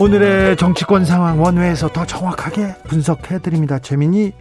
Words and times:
오늘의 0.00 0.56
정치권 0.56 1.04
상황 1.04 1.40
원회에서 1.40 1.88
더 1.88 2.04
정확하게 2.04 2.74
분석해 2.88 3.38
드립니다. 3.38 3.78
최민희 3.78 4.32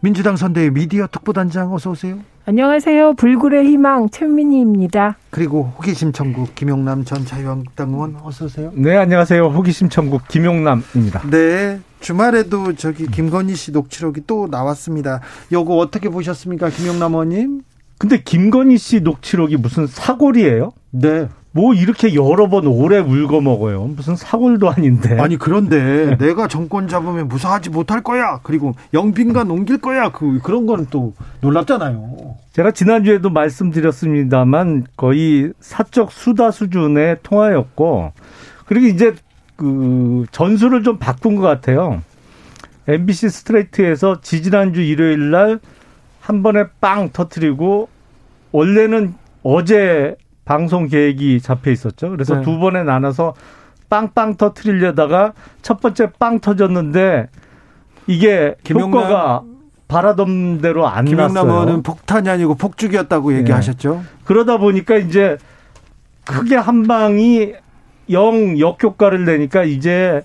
민주당 0.00 0.36
선대위 0.36 0.70
미디어 0.70 1.06
특보단장 1.06 1.72
어서 1.74 1.90
오세요. 1.90 2.16
안녕하세요. 2.46 3.14
불굴의 3.14 3.64
희망 3.66 4.08
최민희입니다. 4.08 5.16
그리고 5.30 5.72
호기심 5.78 6.12
천국 6.12 6.54
김용남 6.54 7.04
전 7.04 7.24
자유한국당 7.24 7.90
의원 7.90 8.16
어서 8.22 8.44
오세요. 8.44 8.70
네, 8.74 8.96
안녕하세요. 8.96 9.46
호기심 9.48 9.88
천국 9.88 10.26
김용남입니다. 10.28 11.28
네. 11.30 11.80
주말에도 12.00 12.74
저기 12.74 13.06
김건희 13.06 13.56
씨 13.56 13.72
녹취록이 13.72 14.22
또 14.26 14.46
나왔습니다. 14.50 15.20
요거 15.50 15.76
어떻게 15.76 16.08
보셨습니까? 16.08 16.70
김용남 16.70 17.12
의원님? 17.14 17.62
근데 17.98 18.22
김건희 18.22 18.78
씨 18.78 19.00
녹취록이 19.00 19.56
무슨 19.56 19.86
사골이에요? 19.86 20.70
네. 20.92 21.28
뭐 21.56 21.74
이렇게 21.74 22.14
여러 22.14 22.48
번 22.48 22.66
오래 22.66 22.98
울고 22.98 23.40
먹어요. 23.40 23.84
무슨 23.96 24.14
사골도 24.14 24.70
아닌데. 24.70 25.18
아니 25.18 25.36
그런데 25.36 26.16
내가 26.20 26.48
정권 26.48 26.86
잡으면 26.86 27.28
무사하지 27.28 27.70
못할 27.70 28.02
거야. 28.02 28.40
그리고 28.42 28.74
영빈관 28.92 29.50
옮길 29.50 29.78
거야. 29.78 30.10
그 30.10 30.38
그런 30.42 30.66
거는 30.66 30.86
또 30.90 31.14
놀랍잖아요. 31.40 32.36
제가 32.52 32.70
지난주에도 32.72 33.30
말씀드렸습니다만 33.30 34.84
거의 34.96 35.52
사적 35.60 36.12
수다 36.12 36.50
수준의 36.50 37.18
통화였고 37.22 38.12
그리고 38.66 38.86
이제 38.86 39.14
그 39.56 40.26
전술을 40.30 40.82
좀 40.82 40.98
바꾼 40.98 41.36
것 41.36 41.42
같아요. 41.42 42.02
MBC 42.86 43.30
스트레이트에서 43.30 44.20
지지난주 44.20 44.82
일요일 44.82 45.30
날 45.30 45.60
한 46.26 46.42
번에 46.42 46.64
빵 46.80 47.10
터트리고 47.12 47.88
원래는 48.50 49.14
어제 49.44 50.16
방송 50.46 50.86
계획이 50.86 51.40
잡혀 51.42 51.70
있었죠. 51.72 52.08
그래서 52.08 52.36
네. 52.36 52.42
두 52.42 52.58
번에 52.58 52.84
나눠서 52.84 53.34
빵빵 53.90 54.36
터트리려다가 54.36 55.34
첫 55.60 55.80
번째 55.80 56.10
빵 56.18 56.40
터졌는데 56.40 57.28
이게 58.06 58.54
김용남, 58.62 59.02
효과가 59.02 59.42
바라던 59.88 60.60
대로 60.60 60.86
안 60.86 61.04
김용남 61.04 61.34
났어요. 61.34 61.42
김용남 61.42 61.48
의원은 61.50 61.82
폭탄이 61.82 62.28
아니고 62.30 62.54
폭죽이었다고 62.54 63.32
네. 63.32 63.38
얘기하셨죠. 63.38 64.04
그러다 64.24 64.56
보니까 64.58 64.96
이제 64.96 65.36
크게 66.24 66.56
한 66.56 66.86
방이 66.86 67.52
영 68.10 68.58
역효과를 68.58 69.24
내니까 69.24 69.64
이제 69.64 70.22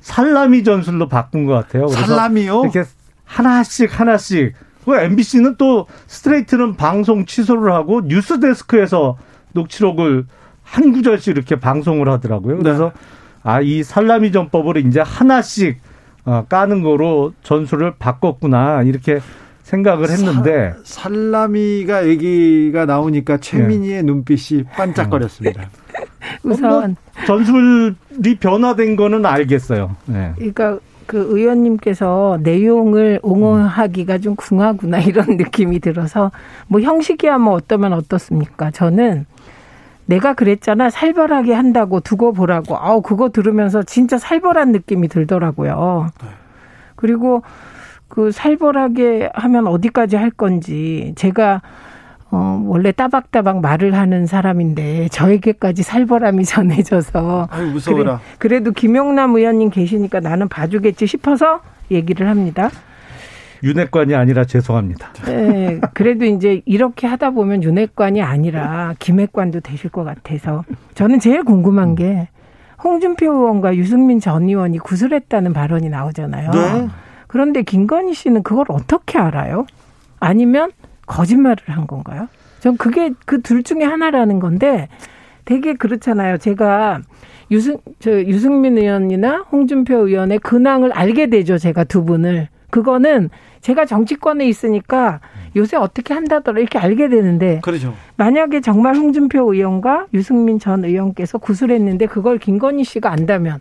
살라미 0.00 0.64
전술로 0.64 1.08
바꾼 1.08 1.44
것 1.44 1.52
같아요. 1.52 1.88
살라미요? 1.88 2.62
이렇게 2.62 2.84
하나씩 3.24 4.00
하나씩. 4.00 4.54
그 4.86 4.96
MBC는 4.96 5.56
또 5.58 5.86
스트레이트는 6.06 6.76
방송 6.76 7.26
취소를 7.26 7.74
하고 7.74 8.00
뉴스 8.02 8.40
데스크에서 8.40 9.18
녹취록을 9.52 10.26
한 10.62 10.92
구절씩 10.92 11.36
이렇게 11.36 11.56
방송을 11.56 12.08
하더라고요. 12.08 12.56
네. 12.56 12.62
그래서 12.62 12.92
네. 12.94 13.00
아, 13.42 13.60
이 13.60 13.82
살라미 13.82 14.32
전법으로 14.32 14.80
이제 14.80 15.00
하나씩 15.00 15.80
어, 16.24 16.44
까는 16.48 16.82
거로 16.82 17.32
전술을 17.42 17.94
바꿨구나. 17.98 18.82
이렇게 18.82 19.20
생각을 19.62 20.10
했는데 20.10 20.74
사, 20.84 21.02
살라미가 21.02 22.08
얘기가 22.08 22.86
나오니까 22.86 23.38
최민희의 23.38 23.96
네. 23.96 24.02
눈빛이 24.02 24.64
반짝거렸습니다. 24.64 25.68
우선 26.42 26.96
뭐 27.16 27.26
전술이 27.26 28.36
변화된 28.40 28.96
거는 28.96 29.24
알겠어요. 29.26 29.96
네. 30.06 30.32
그러니까 30.36 30.78
그 31.06 31.26
의원님께서 31.30 32.38
내용을 32.42 33.20
옹호하기가 33.22 34.18
좀 34.18 34.36
궁하구나 34.36 35.00
이런 35.00 35.36
느낌이 35.38 35.80
들어서 35.80 36.30
뭐 36.66 36.80
형식이야 36.82 37.38
뭐 37.38 37.54
어떠면 37.54 37.94
어떻습니까? 37.94 38.70
저는 38.70 39.24
내가 40.08 40.32
그랬잖아 40.32 40.88
살벌하게 40.88 41.52
한다고 41.52 42.00
두고 42.00 42.32
보라고 42.32 42.78
아우 42.78 43.02
그거 43.02 43.28
들으면서 43.28 43.82
진짜 43.82 44.16
살벌한 44.16 44.72
느낌이 44.72 45.08
들더라고요. 45.08 46.08
네. 46.22 46.28
그리고 46.96 47.42
그 48.08 48.32
살벌하게 48.32 49.30
하면 49.34 49.66
어디까지 49.66 50.16
할 50.16 50.30
건지 50.30 51.12
제가 51.16 51.60
어, 52.30 52.62
원래 52.66 52.90
따박따박 52.90 53.60
말을 53.60 53.94
하는 53.94 54.26
사람인데 54.26 55.08
저에게까지 55.08 55.82
살벌함이 55.82 56.44
전해져서 56.46 57.48
아유, 57.50 57.66
무서워라. 57.66 58.20
그래, 58.38 58.62
도 58.62 58.72
김용남 58.72 59.34
의원님 59.34 59.70
계시니까 59.70 60.20
나는 60.20 60.48
봐주겠지 60.48 61.06
싶어서 61.06 61.60
얘기를 61.90 62.28
합니다. 62.28 62.70
윤핵관이 63.62 64.14
아니라 64.14 64.44
죄송합니다. 64.44 65.12
네, 65.26 65.80
그래도 65.94 66.24
이제 66.24 66.62
이렇게 66.64 67.06
하다 67.06 67.30
보면 67.30 67.62
윤핵관이 67.62 68.22
아니라 68.22 68.94
김핵관도 68.98 69.60
되실 69.60 69.90
것 69.90 70.04
같아서 70.04 70.64
저는 70.94 71.20
제일 71.20 71.42
궁금한 71.42 71.94
게 71.94 72.28
홍준표 72.82 73.26
의원과 73.26 73.76
유승민 73.76 74.20
전 74.20 74.48
의원이 74.48 74.78
구술했다는 74.78 75.52
발언이 75.52 75.88
나오잖아요. 75.88 76.50
네. 76.50 76.88
그런데 77.26 77.62
김건희 77.62 78.14
씨는 78.14 78.42
그걸 78.42 78.66
어떻게 78.68 79.18
알아요? 79.18 79.66
아니면 80.20 80.70
거짓말을 81.06 81.58
한 81.66 81.86
건가요? 81.86 82.28
전 82.60 82.76
그게 82.76 83.10
그 83.26 83.40
둘 83.42 83.62
중에 83.62 83.82
하나라는 83.84 84.40
건데 84.40 84.88
되게 85.44 85.74
그렇잖아요. 85.74 86.38
제가 86.38 87.00
유승 87.50 87.78
저 87.98 88.10
유승민 88.12 88.76
의원이나 88.78 89.44
홍준표 89.50 90.06
의원의 90.06 90.38
근황을 90.40 90.92
알게 90.92 91.28
되죠. 91.28 91.58
제가 91.58 91.84
두 91.84 92.04
분을 92.04 92.48
그거는 92.70 93.30
제가 93.60 93.84
정치권에 93.86 94.46
있으니까 94.46 95.20
요새 95.56 95.76
어떻게 95.76 96.14
한다더라 96.14 96.60
이렇게 96.60 96.78
알게 96.78 97.08
되는데 97.08 97.60
그렇죠. 97.62 97.94
만약에 98.16 98.60
정말 98.60 98.96
홍준표 98.96 99.52
의원과 99.52 100.06
유승민 100.14 100.58
전 100.58 100.84
의원께서 100.84 101.38
구술했는데 101.38 102.06
그걸 102.06 102.38
김건희 102.38 102.84
씨가 102.84 103.10
안다면 103.10 103.60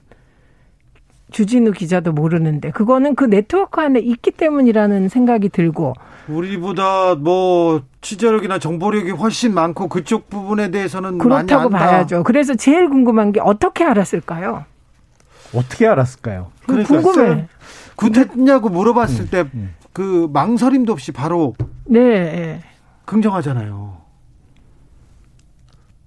주진우 1.31 1.72
기자도 1.72 2.13
모르는데 2.13 2.72
그거는 2.72 3.16
그 3.16 3.25
네트워크 3.25 3.81
안에 3.81 4.00
있기 4.00 4.31
때문이라는 4.31 5.09
생각이 5.09 5.50
들고 5.50 5.94
우리보다 6.30 7.16
뭐 7.16 7.81
취재력이나 8.02 8.59
정보력이 8.59 9.12
훨씬 9.12 9.53
많고 9.53 9.88
그쪽 9.90 10.30
부분에 10.30 10.72
대해서는 10.72 11.18
그렇다고 11.18 11.69
봐야죠. 11.69 12.24
그래서 12.24 12.53
제일 12.56 12.90
궁금한 12.90 13.31
게 13.31 13.41
어떻게 13.41 13.84
알았을까요? 13.84 14.66
어떻게 15.53 15.88
알았을까요? 15.88 16.52
그러니까 16.66 17.02
궁금해. 17.02 17.47
군했냐고 17.96 18.69
물어봤을 18.69 19.22
음, 19.25 19.28
때 19.31 19.46
그 19.97 20.25
음. 20.25 20.31
망설임도 20.31 20.94
없이 20.94 21.12
바로 21.12 21.56
네 21.85 22.62
긍정하잖아요. 23.06 23.97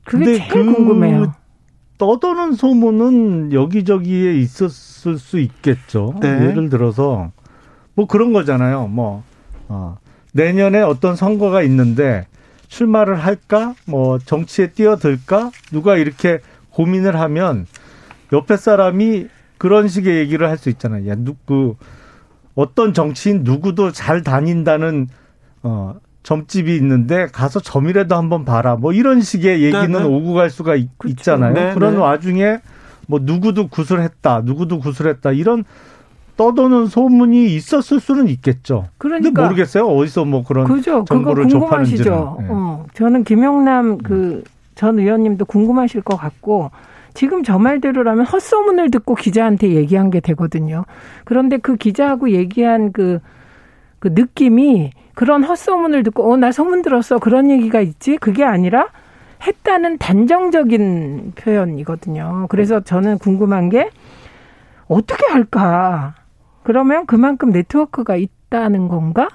그게 0.04 0.24
제일 0.24 0.48
그 0.48 0.64
궁금해요. 0.64 1.34
떠도는 1.98 2.52
소문은 2.52 3.52
여기저기에 3.52 4.34
있었을 4.36 5.18
수 5.18 5.40
있겠죠. 5.40 6.14
네. 6.20 6.28
예를 6.28 6.70
들어서 6.70 7.32
뭐 7.94 8.06
그런 8.06 8.32
거잖아요. 8.32 8.86
뭐 8.86 9.24
어, 9.66 9.98
내년에 10.34 10.82
어떤 10.82 11.16
선거가 11.16 11.62
있는데 11.62 12.28
출마를 12.68 13.16
할까? 13.16 13.74
뭐 13.86 14.20
정치에 14.20 14.68
뛰어들까? 14.68 15.50
누가 15.72 15.96
이렇게 15.96 16.38
고민을 16.70 17.18
하면 17.18 17.66
옆에 18.32 18.56
사람이 18.56 19.26
그런 19.58 19.88
식의 19.88 20.16
얘기를 20.18 20.48
할 20.48 20.58
수 20.58 20.68
있잖아요. 20.70 21.08
야, 21.10 21.16
누구 21.16 21.38
그 21.44 21.76
어떤 22.54 22.92
정치인 22.92 23.42
누구도 23.44 23.92
잘 23.92 24.22
다닌다는 24.22 25.08
어 25.62 25.94
점집이 26.22 26.74
있는데 26.76 27.26
가서 27.26 27.60
점이라도 27.60 28.14
한번 28.14 28.44
봐라. 28.44 28.76
뭐 28.76 28.92
이런 28.92 29.20
식의 29.20 29.62
얘기는 29.62 29.90
네, 29.90 29.98
네. 29.98 30.04
오고 30.04 30.34
갈 30.34 30.50
수가 30.50 30.74
있, 30.74 30.88
그렇죠. 30.98 31.22
잖아요 31.22 31.54
네, 31.54 31.72
그런 31.74 31.94
네. 31.94 32.00
와중에 32.00 32.58
뭐 33.06 33.20
누구도 33.22 33.68
구술했다, 33.68 34.42
누구도 34.44 34.78
구술했다 34.78 35.32
이런 35.32 35.64
떠도는 36.36 36.86
소문이 36.86 37.54
있었을 37.54 38.00
수는 38.00 38.28
있겠죠. 38.28 38.88
그러니까 38.98 39.28
근데 39.30 39.42
모르겠어요. 39.42 39.86
어디서 39.86 40.24
뭐 40.24 40.44
그런 40.44 40.66
그죠. 40.66 41.04
정보를 41.06 41.48
접하는지는. 41.48 42.04
네. 42.04 42.46
어, 42.50 42.86
저는 42.94 43.24
김영남 43.24 43.98
그 43.98 44.42
전 44.80 44.98
의원님도 44.98 45.44
궁금하실 45.44 46.00
것 46.00 46.16
같고 46.16 46.70
지금 47.14 47.42
저 47.42 47.58
말대로라면 47.58 48.26
헛소문을 48.26 48.90
듣고 48.90 49.14
기자한테 49.14 49.70
얘기한 49.70 50.10
게 50.10 50.20
되거든요. 50.20 50.84
그런데 51.24 51.58
그 51.58 51.76
기자하고 51.76 52.30
얘기한 52.30 52.92
그, 52.92 53.20
그 53.98 54.08
느낌이 54.12 54.92
그런 55.14 55.44
헛소문을 55.44 56.02
듣고, 56.04 56.32
어, 56.32 56.36
나 56.36 56.52
소문 56.52 56.82
들었어. 56.82 57.18
그런 57.18 57.50
얘기가 57.50 57.80
있지? 57.80 58.16
그게 58.16 58.44
아니라 58.44 58.88
했다는 59.46 59.98
단정적인 59.98 61.32
표현이거든요. 61.34 62.46
그래서 62.48 62.80
저는 62.80 63.18
궁금한 63.18 63.68
게 63.68 63.90
어떻게 64.88 65.26
할까? 65.26 66.14
그러면 66.62 67.06
그만큼 67.06 67.50
네트워크가 67.50 68.16
있다는 68.16 68.88
건가? 68.88 69.28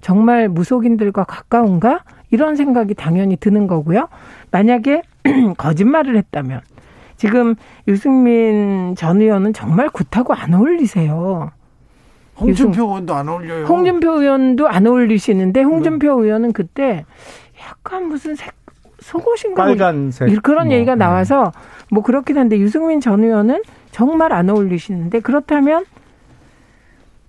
정말 0.00 0.48
무속인들과 0.48 1.24
가까운가? 1.24 2.00
이런 2.30 2.56
생각이 2.56 2.94
당연히 2.94 3.36
드는 3.36 3.66
거고요. 3.66 4.08
만약에 4.50 5.02
거짓말을 5.58 6.16
했다면 6.16 6.60
지금 7.22 7.54
유승민 7.86 8.96
전 8.96 9.20
의원은 9.20 9.52
정말 9.52 9.88
굿하고 9.90 10.34
안 10.34 10.54
어울리세요. 10.54 11.52
홍준표 12.36 12.82
의원도 12.82 13.14
안 13.14 13.28
어울려요. 13.28 13.66
홍준표 13.66 14.20
의원도 14.20 14.66
안 14.66 14.88
어울리시는데 14.88 15.62
홍준표 15.62 16.20
네. 16.20 16.26
의원은 16.26 16.52
그때 16.52 17.04
약간 17.64 18.08
무슨 18.08 18.34
색 18.34 18.52
속옷인가 18.98 19.62
뭐 19.62 19.76
빨간색 19.76 20.42
그런 20.42 20.66
뭐, 20.66 20.74
얘기가 20.74 20.96
네. 20.96 20.98
나와서 20.98 21.52
뭐 21.92 22.02
그렇긴 22.02 22.38
한데 22.38 22.58
유승민 22.58 23.00
전 23.00 23.22
의원은 23.22 23.62
정말 23.92 24.32
안 24.32 24.50
어울리시는데 24.50 25.20
그렇다면 25.20 25.84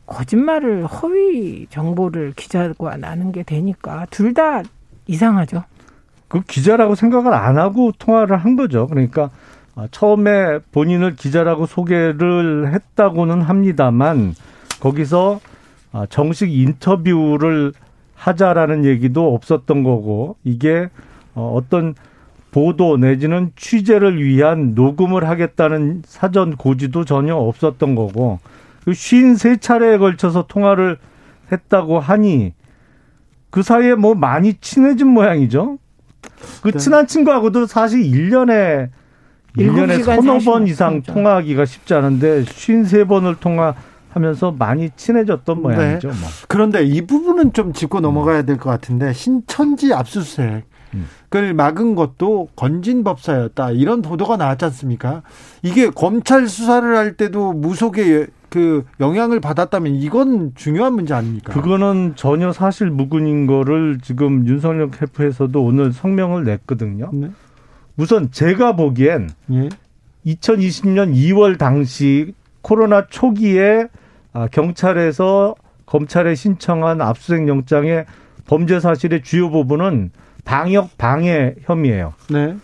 거짓말을 0.07 0.87
허위 0.87 1.67
정보를 1.69 2.33
기자가 2.35 2.97
나는 2.97 3.31
게 3.31 3.43
되니까 3.43 4.07
둘 4.09 4.33
다 4.33 4.63
이상하죠. 5.05 5.65
그 6.29 6.41
기자라고 6.41 6.95
생각을 6.95 7.31
안 7.31 7.59
하고 7.59 7.91
통화를 7.91 8.37
한 8.37 8.55
거죠. 8.55 8.87
그러니까 8.87 9.29
처음에 9.91 10.59
본인을 10.71 11.15
기자라고 11.15 11.65
소개를 11.65 12.73
했다고는 12.73 13.41
합니다만 13.41 14.35
거기서 14.79 15.39
정식 16.09 16.51
인터뷰를 16.51 17.73
하자라는 18.15 18.85
얘기도 18.85 19.33
없었던 19.33 19.83
거고 19.83 20.37
이게 20.43 20.89
어, 21.35 21.53
어떤 21.55 21.95
보도 22.51 22.97
내지는 22.97 23.51
취재를 23.55 24.23
위한 24.23 24.75
녹음을 24.75 25.27
하겠다는 25.27 26.03
사전 26.05 26.55
고지도 26.55 27.03
전혀 27.03 27.35
없었던 27.35 27.95
거고 27.95 28.39
쉰세 28.93 29.57
차례에 29.57 29.97
걸쳐서 29.97 30.45
통화를 30.47 30.97
했다고 31.51 31.99
하니 31.99 32.53
그 33.49 33.63
사이에 33.63 33.95
뭐 33.95 34.13
많이 34.13 34.53
친해진 34.55 35.07
모양이죠. 35.07 35.77
그 36.61 36.71
네. 36.71 36.77
친한 36.77 37.07
친구하고도 37.07 37.65
사실 37.65 38.01
1년에 38.03 38.89
1년에 39.57 40.03
서너 40.03 40.39
번 40.39 40.67
이상 40.67 41.01
그렇죠. 41.01 41.13
통화하기가 41.13 41.65
쉽지 41.65 41.93
않은데 41.93 42.43
53번을 42.43 43.39
통화하면서 43.39 44.55
많이 44.57 44.89
친해졌던 44.95 45.57
네. 45.57 45.61
모양이죠. 45.61 46.07
뭐. 46.07 46.17
그런데 46.47 46.83
이 46.83 47.01
부분은 47.05 47.53
좀 47.53 47.73
짚고 47.73 47.99
넘어가야 47.99 48.43
될 48.43 48.57
것 48.57 48.69
같은데 48.69 49.13
신천지 49.13 49.93
압수수색 49.93 50.65
그걸 51.29 51.53
막은 51.55 51.95
것도 51.95 52.49
건진법사였다 52.55 53.71
이런 53.71 54.03
보도가 54.03 54.37
나왔지 54.37 54.65
않습니까? 54.65 55.23
이게 55.63 55.89
검찰 55.89 56.47
수사를 56.47 56.95
할 56.95 57.13
때도 57.17 57.53
무속의 57.53 58.27
그 58.49 58.85
영향을 58.99 59.39
받았다면 59.39 59.95
이건 59.95 60.51
중요한 60.53 60.93
문제 60.93 61.15
아닙니까? 61.15 61.51
그거는 61.51 62.13
전혀 62.15 62.53
사실 62.53 62.91
무근인 62.91 63.47
거를 63.47 63.97
지금 64.03 64.45
윤석열 64.45 64.91
캠프에서도 64.91 65.59
오늘 65.63 65.91
성명을 65.91 66.43
냈거든요. 66.43 67.09
네. 67.11 67.31
우선 67.97 68.31
제가 68.31 68.75
보기엔 68.75 69.29
예. 69.51 69.69
2020년 70.25 71.13
2월 71.13 71.57
당시 71.57 72.33
코로나 72.61 73.07
초기에 73.07 73.87
아, 74.31 74.47
경찰에서 74.47 75.55
검찰에 75.85 76.33
신청한 76.33 77.01
압수수색 77.01 77.47
영장의 77.47 78.05
범죄 78.47 78.79
사실의 78.79 79.21
주요 79.21 79.49
부분은 79.51 80.11
방역 80.43 80.97
방해 80.97 81.55
혐의예요. 81.63 82.13
네. 82.29 82.55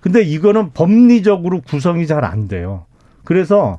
근데 0.00 0.22
이거는 0.22 0.70
법리적으로 0.72 1.60
구성이 1.60 2.06
잘 2.06 2.24
안 2.24 2.48
돼요. 2.48 2.86
그래서 3.24 3.78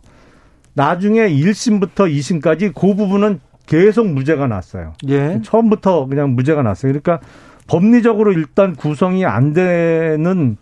나중에 0.74 1.30
1심부터 1.30 2.12
2심까지 2.13 2.74
그 2.74 2.95
부분은 2.95 3.39
계속 3.65 4.07
무죄가 4.07 4.48
났어요. 4.48 4.94
예. 5.07 5.42
처음부터 5.44 6.06
그냥 6.06 6.36
무죄가 6.36 6.62
났어요. 6.62 6.92
그러니까 6.92 7.19
법리적으로 7.68 8.33
일단 8.33 8.75
구성이 8.75 9.25
안 9.25 9.53
되는 9.53 10.57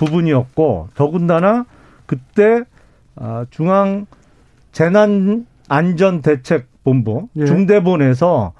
부분이었고 0.00 0.88
더군다나 0.94 1.66
그때 2.06 2.64
아, 3.16 3.44
중앙 3.50 4.06
재난 4.72 5.46
안전 5.68 6.22
대책 6.22 6.66
본부 6.82 7.28
예. 7.36 7.44
중대본에서 7.44 8.52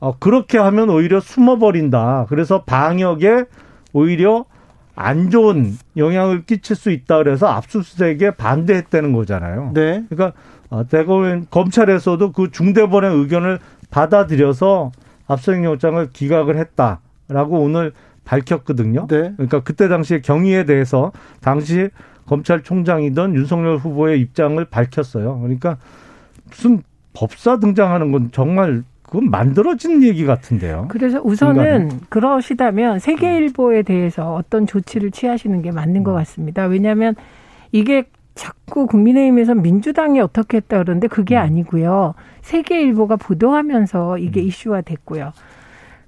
어, 0.00 0.18
그렇게 0.18 0.58
하면 0.58 0.90
오히려 0.90 1.18
숨어버린다. 1.20 2.26
그래서 2.28 2.62
방역에 2.62 3.44
오히려 3.92 4.44
안 4.94 5.30
좋은 5.30 5.76
영향을 5.96 6.44
끼칠 6.44 6.76
수 6.76 6.90
있다 6.90 7.18
그래서 7.18 7.48
압수수색에 7.48 8.32
반대했다는 8.36 9.12
거잖아요. 9.12 9.72
네. 9.74 10.04
그러니까 10.08 10.38
어, 10.70 10.86
대검 10.86 11.46
검찰에서도 11.50 12.32
그 12.32 12.50
중대본의 12.52 13.12
의견을 13.12 13.58
받아들여서 13.90 14.92
압수수색 15.26 15.64
영장을 15.64 16.08
기각을 16.12 16.56
했다라고 16.58 17.58
오늘 17.58 17.92
밝혔거든요. 18.24 19.06
네. 19.08 19.32
그러니까 19.36 19.60
그때 19.60 19.88
당시에 19.88 20.20
경위에 20.20 20.64
대해서 20.64 21.12
당시 21.40 21.90
검찰총장이던 22.26 23.34
윤석열 23.34 23.76
후보의 23.76 24.20
입장을 24.20 24.62
밝혔어요. 24.64 25.40
그러니까 25.40 25.76
무슨 26.48 26.82
법사 27.12 27.58
등장하는 27.58 28.12
건 28.12 28.30
정말 28.32 28.82
그건 29.02 29.30
만들어진 29.30 30.02
얘기 30.02 30.24
같은데요. 30.24 30.86
그래서 30.88 31.20
우선은 31.22 31.88
중간에. 31.90 32.00
그러시다면 32.08 32.98
세계일보에 32.98 33.82
대해서 33.82 34.34
어떤 34.34 34.66
조치를 34.66 35.10
취하시는 35.10 35.62
게 35.62 35.70
맞는 35.70 36.02
것 36.02 36.12
음. 36.12 36.16
같습니다. 36.16 36.64
왜냐하면 36.64 37.14
이게 37.70 38.04
자꾸 38.34 38.86
국민의힘에서 38.86 39.54
민주당이 39.54 40.18
어떻게 40.20 40.56
했다 40.56 40.78
그러는데 40.78 41.06
그게 41.06 41.36
음. 41.36 41.42
아니고요. 41.42 42.14
세계일보가 42.42 43.16
보도하면서 43.16 44.18
이게 44.18 44.40
음. 44.40 44.46
이슈화 44.46 44.80
됐고요. 44.80 45.32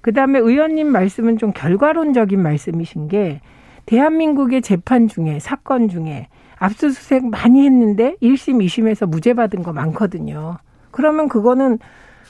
그다음에 0.07 0.39
의원님 0.39 0.87
말씀은 0.93 1.37
좀 1.37 1.51
결과론적인 1.53 2.41
말씀이신 2.41 3.09
게 3.09 3.41
대한민국의 3.87 4.63
재판 4.63 5.09
중에 5.09 5.41
사건 5.41 5.89
중에 5.89 6.29
압수수색 6.61 7.27
많이 7.27 7.65
했는데 7.65 8.15
1심, 8.23 8.65
2심에서 8.65 9.09
무죄 9.09 9.35
받은 9.35 9.65
거 9.65 9.73
많거든요. 9.73 10.59
그러면 10.93 11.29
그거는 11.29 11.81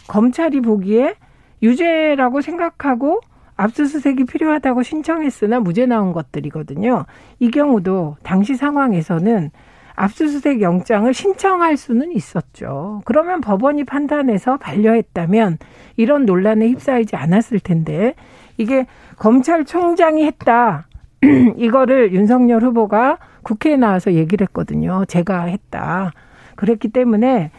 검찰이 0.09 0.63
보기에 0.63 1.17
유죄라고 1.63 2.41
생각하고 2.41 3.21
압수수색이 3.57 4.25
필요하다고 4.25 4.83
신청했으나 4.83 5.61
무죄 5.61 5.85
나온 5.85 6.15
것들이거든요. 6.15 7.05
이 7.41 7.51
경우도 7.51 8.17
당시 8.23 8.57
상황에서는 8.57 9.51
압수수색 9.97 10.61
영장을 10.61 11.13
신청할 11.13 11.77
수는 11.77 12.13
있었죠. 12.13 13.03
그러면 13.05 13.41
법원이 13.41 13.85
판단해서 13.85 14.59
반려했다면 14.59 15.59
이런 15.97 16.27
논란에 16.27 16.69
휩싸이지 16.69 17.17
않았을 17.17 17.61
텐데 17.61 18.15
이게 18.59 18.87
검찰총장이 19.17 20.25
했다. 20.25 20.87
이거를 21.57 22.13
윤석열 22.13 22.63
후보가 22.63 23.19
국회에 23.43 23.77
나와서 23.77 24.13
얘기를 24.13 24.45
했거든요. 24.47 25.05
제가 25.07 25.45
했다. 25.45 26.13
그랬기 26.57 26.89
때문에 26.89 27.51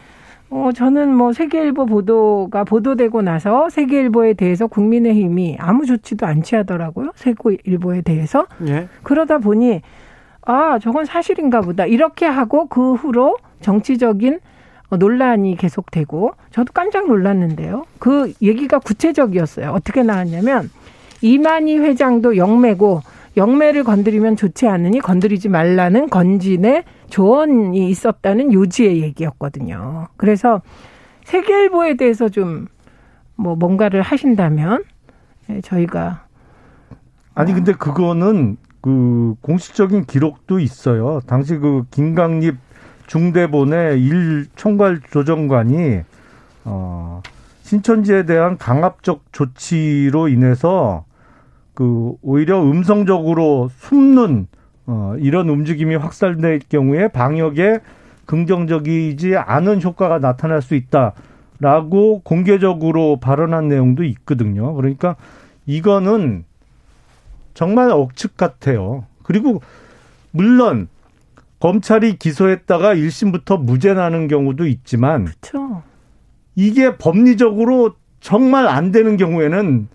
어, 0.50 0.70
저는 0.74 1.14
뭐 1.14 1.32
세계일보 1.32 1.86
보도가 1.86 2.64
보도되고 2.64 3.20
나서 3.20 3.68
세계일보에 3.68 4.34
대해서 4.34 4.66
국민의힘이 4.66 5.58
아무 5.60 5.84
조치도 5.84 6.24
안 6.24 6.42
취하더라고요. 6.42 7.12
세계일보에 7.16 8.02
대해서. 8.02 8.46
예. 8.66 8.88
그러다 9.02 9.38
보니 9.38 9.82
아, 10.50 10.78
저건 10.78 11.04
사실인가 11.04 11.60
보다. 11.60 11.84
이렇게 11.84 12.26
하고 12.26 12.66
그 12.66 12.94
후로 12.94 13.36
정치적인 13.60 14.40
논란이 14.90 15.56
계속되고 15.56 16.32
저도 16.50 16.72
깜짝 16.72 17.06
놀랐는데요. 17.06 17.84
그 17.98 18.32
얘기가 18.40 18.78
구체적이었어요. 18.78 19.70
어떻게 19.72 20.02
나왔냐면 20.02 20.70
이만희 21.20 21.78
회장도 21.78 22.36
영매고 22.38 23.02
영매를 23.36 23.84
건드리면 23.84 24.36
좋지 24.36 24.66
않으니 24.66 25.00
건드리지 25.00 25.50
말라는 25.50 26.08
건진의 26.08 26.84
조언이 27.10 27.90
있었다는 27.90 28.52
요지의 28.52 29.02
얘기였거든요. 29.02 30.08
그래서 30.16 30.62
세계일보에 31.24 31.94
대해서 31.94 32.28
좀 32.28 32.68
뭐 33.38 33.54
뭔가를 33.54 34.02
하신다면 34.02 34.82
예, 35.48 35.60
저희가 35.60 36.26
아니 37.34 37.52
근데 37.54 37.72
그거는 37.72 38.56
그 38.88 39.34
공식적인 39.42 40.06
기록도 40.06 40.60
있어요. 40.60 41.20
당시 41.26 41.58
그 41.58 41.84
김강립 41.90 42.56
중대본의 43.06 44.02
일 44.02 44.46
총괄 44.56 45.02
조정관이 45.10 46.00
어 46.64 47.20
신천지에 47.60 48.24
대한 48.24 48.56
강압적 48.56 49.24
조치로 49.30 50.28
인해서 50.28 51.04
그 51.74 52.14
오히려 52.22 52.62
음성적으로 52.62 53.68
숨는 53.76 54.46
어, 54.86 55.14
이런 55.18 55.50
움직임이 55.50 55.94
확산될 55.94 56.60
경우에 56.70 57.08
방역에 57.08 57.80
긍정적이지 58.24 59.36
않은 59.36 59.82
효과가 59.82 60.18
나타날 60.18 60.62
수 60.62 60.74
있다라고 60.74 62.22
공개적으로 62.24 63.18
발언한 63.20 63.68
내용도 63.68 64.02
있거든요. 64.04 64.72
그러니까 64.72 65.16
이거는 65.66 66.44
정말 67.58 67.90
억측 67.90 68.36
같아요. 68.36 69.04
그리고 69.24 69.60
물론 70.30 70.86
검찰이 71.58 72.16
기소했다가 72.16 72.94
1심부터 72.94 73.60
무죄 73.60 73.94
나는 73.94 74.28
경우도 74.28 74.68
있지만 74.68 75.24
그렇죠. 75.24 75.82
이게 76.54 76.96
법리적으로 76.96 77.96
정말 78.20 78.68
안 78.68 78.92
되는 78.92 79.16
경우에는 79.16 79.88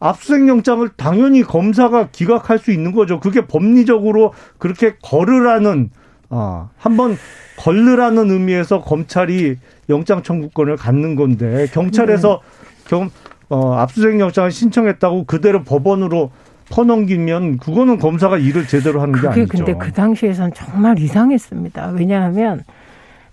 압수수색 0.00 0.48
영장을 0.48 0.88
당연히 0.96 1.44
검사가 1.44 2.08
기각할 2.10 2.58
수 2.58 2.72
있는 2.72 2.90
거죠. 2.90 3.20
그게 3.20 3.46
법리적으로 3.46 4.32
그렇게 4.58 4.96
걸으라는 5.00 5.90
아, 6.30 6.70
한번 6.76 7.16
걸르라는 7.58 8.32
의미에서 8.32 8.80
검찰이 8.80 9.58
영장 9.90 10.24
청구권을 10.24 10.74
갖는 10.74 11.14
건데 11.14 11.68
경찰에서 11.72 12.40
네. 12.42 12.88
경 12.88 13.10
어, 13.48 13.74
압수수색 13.74 14.18
영장을 14.18 14.50
신청했다고 14.50 15.22
그대로 15.26 15.62
법원으로 15.62 16.32
퍼넘기면 16.70 17.58
그거는 17.58 17.98
검사가 17.98 18.38
일을 18.38 18.66
제대로 18.66 19.00
하는 19.00 19.20
게 19.20 19.26
아니죠. 19.28 19.46
근데 19.48 19.74
그 19.74 19.92
당시에선 19.92 20.52
정말 20.54 20.98
이상했습니다. 20.98 21.90
왜냐하면 21.90 22.62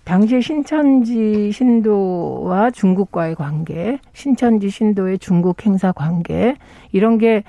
당시에 0.04 0.40
신천지 0.40 1.50
신도와 1.50 2.70
중국과의 2.70 3.34
관계, 3.34 3.98
신천지 4.12 4.70
신도의 4.70 5.18
중국 5.18 5.64
행사 5.66 5.92
관계 5.92 6.56
이런 6.92 7.18
게 7.18 7.42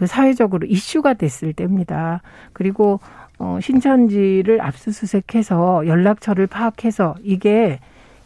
그 0.00 0.06
사회적으로 0.06 0.66
이슈가 0.66 1.12
됐을 1.12 1.52
때입니다. 1.52 2.22
그리고 2.54 3.00
어 3.38 3.58
신천지를 3.60 4.62
압수수색해서 4.62 5.86
연락처를 5.86 6.46
파악해서 6.46 7.16
이게 7.22 7.80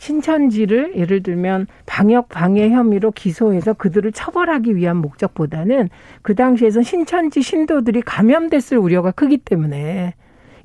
신천지를 0.05 0.97
예를 0.97 1.23
들면 1.23 1.67
방역 1.87 2.29
방해 2.29 2.69
혐의로 2.69 3.11
기소해서 3.11 3.73
그들을 3.73 4.13
처벌하기 4.13 4.77
위한 4.77 4.99
목적보다는 4.99 5.89
그 6.21 6.35
당시에선 6.35 6.83
신천지 6.83 7.41
신도들이 7.41 8.03
감염됐을 8.03 8.77
우려가 8.77 9.13
크기 9.13 9.39
때문에 9.39 10.13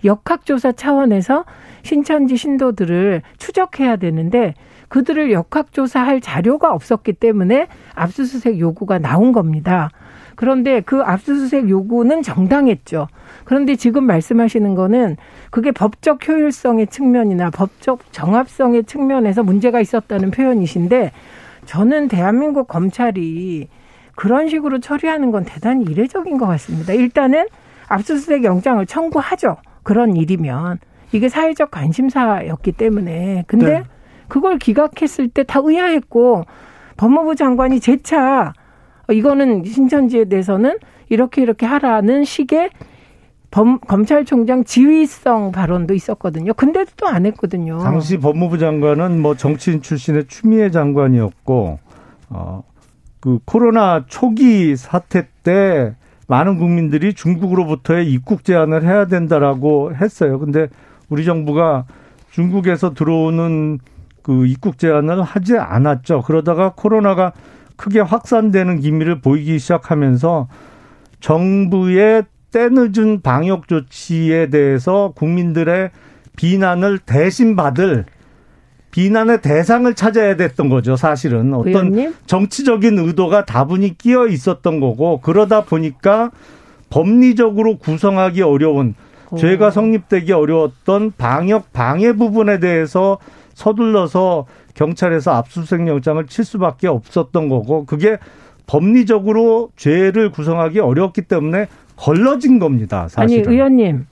역학조사 0.04 0.74
차원에서 0.74 1.46
신천지 1.84 2.36
신도들을 2.36 3.22
추적해야 3.38 3.96
되는데 3.96 4.56
그들을 4.90 5.32
역학조사할 5.32 6.20
자료가 6.20 6.74
없었기 6.74 7.14
때문에 7.14 7.68
압수수색 7.96 8.60
요구가 8.60 9.00
나온 9.00 9.32
겁니다. 9.32 9.90
그런데 10.40 10.80
그 10.80 11.02
압수수색 11.02 11.68
요구는 11.70 12.22
정당했죠. 12.24 13.10
그런데 13.44 13.76
지금 13.76 14.06
말씀하시는 14.06 14.74
거는 14.74 15.18
그게 15.52 15.74
법적 15.74 16.26
효율성의 16.26 16.88
측면이나 16.88 17.50
법적 17.50 18.14
정합성의 18.14 18.86
측면에서 18.86 19.44
문제가 19.44 19.82
있었다는 19.82 20.32
표현이신데 20.32 21.12
저는 21.66 22.08
대한민국 22.08 22.70
검찰이 22.70 23.68
그런 24.16 24.48
식으로 24.48 24.80
처리하는 24.80 25.32
건 25.32 25.44
대단히 25.44 25.84
이례적인 25.84 26.38
것 26.38 26.46
같습니다. 26.48 26.94
일단은 26.94 27.46
압수수색 27.90 28.46
영장을 28.46 28.86
청구하죠. 28.86 29.58
그런 29.84 30.16
일이면 30.16 30.78
이게 31.12 31.28
사회적 31.28 31.70
관심사였기 31.70 32.72
때문에 32.72 33.44
근데 33.46 33.80
네. 33.80 33.84
그걸 34.30 34.58
기각했을 34.58 35.28
때 35.28 35.44
다 35.44 35.60
의아했고 35.62 36.46
법무부 36.96 37.36
장관이 37.36 37.82
재차 37.82 38.54
이거는 39.14 39.64
신천지에 39.64 40.26
대해서는 40.26 40.78
이렇게 41.10 41.42
이렇게 41.42 41.66
하라는 41.66 42.24
식의 42.24 42.70
범, 43.52 43.80
검찰총장 43.80 44.64
지휘성 44.64 45.52
발언도 45.52 45.94
있었거든요. 45.96 46.54
근데도 46.54 46.92
또 46.98 47.08
안 47.08 47.26
했거든요. 47.26 47.80
당시 47.80 48.18
법무부 48.18 48.60
장관은 48.60 49.22
뭐 49.22 49.36
정치인 49.36 49.82
출신의 49.82 50.28
추미애 50.28 50.70
장관이었고, 50.70 51.80
어, 52.30 52.64
그 53.20 53.40
코로나 53.46 54.06
초기 54.08 54.76
사태 54.76 55.28
때 55.44 55.96
많은 56.28 56.60
국민들이 56.60 57.14
중국으로부터의 57.16 58.12
입국 58.12 58.44
제한을 58.44 58.84
해야 58.84 59.08
된다라고 59.08 59.96
했어요. 59.96 60.38
근데 60.38 60.68
우리 61.10 61.26
정부가 61.26 61.86
중국에서 62.32 62.94
들어오는 62.94 63.80
그 64.22 64.46
입국 64.46 64.78
제한을 64.78 65.24
하지 65.24 65.58
않았죠. 65.58 66.22
그러다가 66.22 66.74
코로나가 66.76 67.34
크게 67.80 68.02
확산되는 68.02 68.82
기미를 68.82 69.22
보이기 69.22 69.58
시작하면서 69.58 70.50
정부의 71.22 72.26
때늦은 72.52 73.22
방역 73.22 73.70
조치에 73.70 74.50
대해서 74.50 75.14
국민들의 75.16 75.92
비난을 76.36 77.00
대신 77.00 77.56
받을 77.56 78.06
비난의 78.92 79.42
대상을 79.42 79.94
찾아야 79.94 80.36
됐던 80.36 80.68
거죠, 80.68 80.98
사실은. 80.98 81.54
어떤 81.54 81.94
의원님? 81.94 82.16
정치적인 82.26 83.00
의도가 83.00 83.46
다분히 83.46 83.98
끼어 83.98 84.28
있었던 84.28 84.80
거고, 84.80 85.22
그러다 85.22 85.64
보니까 85.64 86.32
법리적으로 86.90 87.78
구성하기 87.78 88.42
어려운, 88.42 88.96
오. 89.30 89.38
죄가 89.38 89.70
성립되기 89.72 90.34
어려웠던 90.34 91.14
방역 91.18 91.72
방해 91.72 92.14
부분에 92.14 92.60
대해서 92.60 93.20
서둘러서 93.60 94.46
경찰에서 94.74 95.32
압수수색 95.32 95.86
영장을 95.86 96.26
칠 96.28 96.46
수밖에 96.46 96.88
없었던 96.88 97.50
거고, 97.50 97.86
그게 97.86 98.18
법리적으로 98.68 99.72
죄를 99.76 100.32
구성하기 100.32 100.80
어렵기 100.80 101.24
때문에 101.24 101.68
걸러진 101.98 102.60
겁니다. 102.60 103.08
사실은. 103.10 103.44
아니 103.44 103.54
의원님 103.54 104.06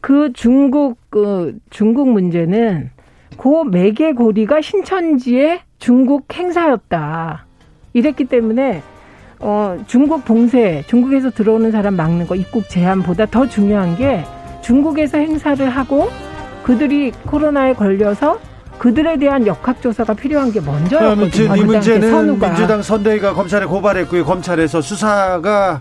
그 0.00 0.32
중국 0.34 0.98
그 1.10 1.58
중국 1.70 2.08
문제는 2.10 2.90
고 3.36 3.64
매개 3.64 4.12
고리가 4.12 4.60
신천지의 4.60 5.60
중국 5.78 6.32
행사였다. 6.32 7.46
이랬기 7.94 8.26
때문에 8.26 8.82
어 9.40 9.78
중국 9.88 10.24
봉쇄, 10.24 10.84
중국에서 10.86 11.30
들어오는 11.30 11.72
사람 11.72 11.96
막는 11.96 12.26
거 12.26 12.36
입국 12.36 12.68
제한보다 12.68 13.26
더 13.26 13.48
중요한 13.48 13.96
게 13.96 14.22
중국에서 14.62 15.18
행사를 15.18 15.68
하고 15.68 16.08
그들이 16.62 17.10
코로나에 17.26 17.72
걸려서 17.72 18.38
그들에 18.78 19.16
대한 19.18 19.46
역학조사가 19.46 20.14
필요한 20.14 20.52
게 20.52 20.60
먼저였거든요. 20.60 21.56
이 21.56 21.64
문제는 21.64 22.10
선우가. 22.10 22.48
민주당 22.48 22.82
선대위가 22.82 23.34
검찰에 23.34 23.64
고발했고요. 23.66 24.24
검찰에서 24.24 24.80
수사가 24.82 25.80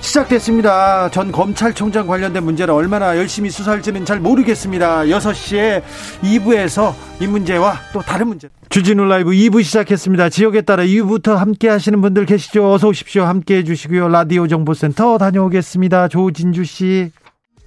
시작됐습니다. 0.00 1.08
전 1.10 1.32
검찰총장 1.32 2.06
관련된 2.06 2.44
문제를 2.44 2.74
얼마나 2.74 3.16
열심히 3.16 3.48
수사할지는 3.48 4.04
잘 4.04 4.20
모르겠습니다. 4.20 5.04
6시에 5.04 5.82
2부에서 6.22 6.92
이 7.20 7.26
문제와 7.26 7.74
또 7.94 8.02
다른 8.02 8.28
문제. 8.28 8.48
주진우 8.68 9.04
라이브 9.06 9.30
2부 9.30 9.62
시작했습니다. 9.62 10.28
지역에 10.28 10.60
따라 10.60 10.82
2부부터 10.82 11.36
함께 11.36 11.68
하시는 11.70 11.98
분들 12.02 12.26
계시죠? 12.26 12.70
어서 12.70 12.88
오십시오. 12.88 13.24
함께 13.24 13.56
해주시고요. 13.58 14.08
라디오 14.08 14.46
정보센터 14.46 15.16
다녀오겠습니다. 15.16 16.08
조진주 16.08 16.64
씨. 16.64 17.10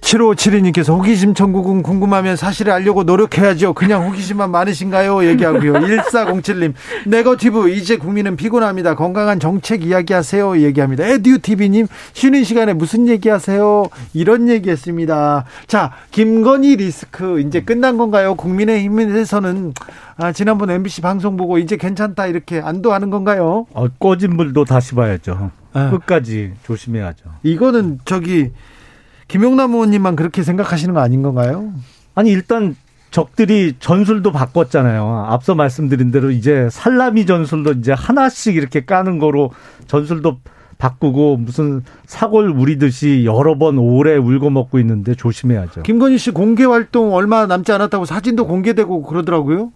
7572님께서 0.00 0.96
호기심 0.96 1.34
천국은 1.34 1.82
궁금하면 1.82 2.36
사실을 2.36 2.72
알려고 2.72 3.02
노력해야죠. 3.02 3.74
그냥 3.74 4.06
호기심만 4.06 4.50
많으신가요? 4.50 5.24
얘기하고요. 5.26 5.74
1407님, 5.74 6.72
네거티브, 7.06 7.68
이제 7.70 7.96
국민은 7.96 8.36
피곤합니다. 8.36 8.94
건강한 8.94 9.38
정책 9.40 9.84
이야기하세요. 9.84 10.60
얘기합니다. 10.60 11.04
에듀TV님, 11.04 11.88
쉬는 12.12 12.44
시간에 12.44 12.72
무슨 12.72 13.08
얘기하세요? 13.08 13.86
이런 14.14 14.48
얘기 14.48 14.70
했습니다. 14.70 15.44
자, 15.66 15.92
김건희 16.10 16.76
리스크, 16.76 17.40
이제 17.40 17.60
끝난 17.62 17.98
건가요? 17.98 18.34
국민의힘에서는, 18.36 19.74
아, 20.16 20.32
지난번 20.32 20.70
MBC 20.70 21.02
방송 21.02 21.36
보고 21.36 21.58
이제 21.58 21.76
괜찮다, 21.76 22.26
이렇게 22.28 22.60
안도하는 22.60 23.10
건가요? 23.10 23.66
어, 23.74 23.88
꺼진 23.98 24.36
불도 24.36 24.64
다시 24.64 24.94
봐야죠. 24.94 25.50
아. 25.74 25.90
끝까지 25.90 26.52
조심해야죠. 26.64 27.24
이거는 27.42 27.98
저기, 28.04 28.52
김용남 29.28 29.72
의원님만 29.72 30.16
그렇게 30.16 30.42
생각하시는 30.42 30.94
거 30.94 31.00
아닌 31.00 31.22
건가요? 31.22 31.72
아니 32.14 32.30
일단 32.30 32.74
적들이 33.10 33.74
전술도 33.78 34.32
바꿨잖아요. 34.32 35.26
앞서 35.28 35.54
말씀드린 35.54 36.10
대로 36.10 36.30
이제 36.30 36.68
살라미 36.70 37.26
전술도 37.26 37.72
이제 37.72 37.92
하나씩 37.92 38.56
이렇게 38.56 38.84
까는 38.84 39.18
거로 39.18 39.50
전술도 39.86 40.38
바꾸고 40.78 41.38
무슨 41.38 41.82
사골 42.06 42.50
우리듯이 42.50 43.24
여러 43.24 43.58
번 43.58 43.78
오래 43.78 44.16
울고 44.16 44.50
먹고 44.50 44.78
있는데 44.78 45.14
조심해야죠. 45.14 45.82
김건희 45.82 46.18
씨 46.18 46.30
공개 46.30 46.64
활동 46.64 47.14
얼마 47.14 47.46
남지 47.46 47.72
않았다고 47.72 48.04
사진도 48.04 48.46
공개되고 48.46 49.02
그러더라고요. 49.02 49.72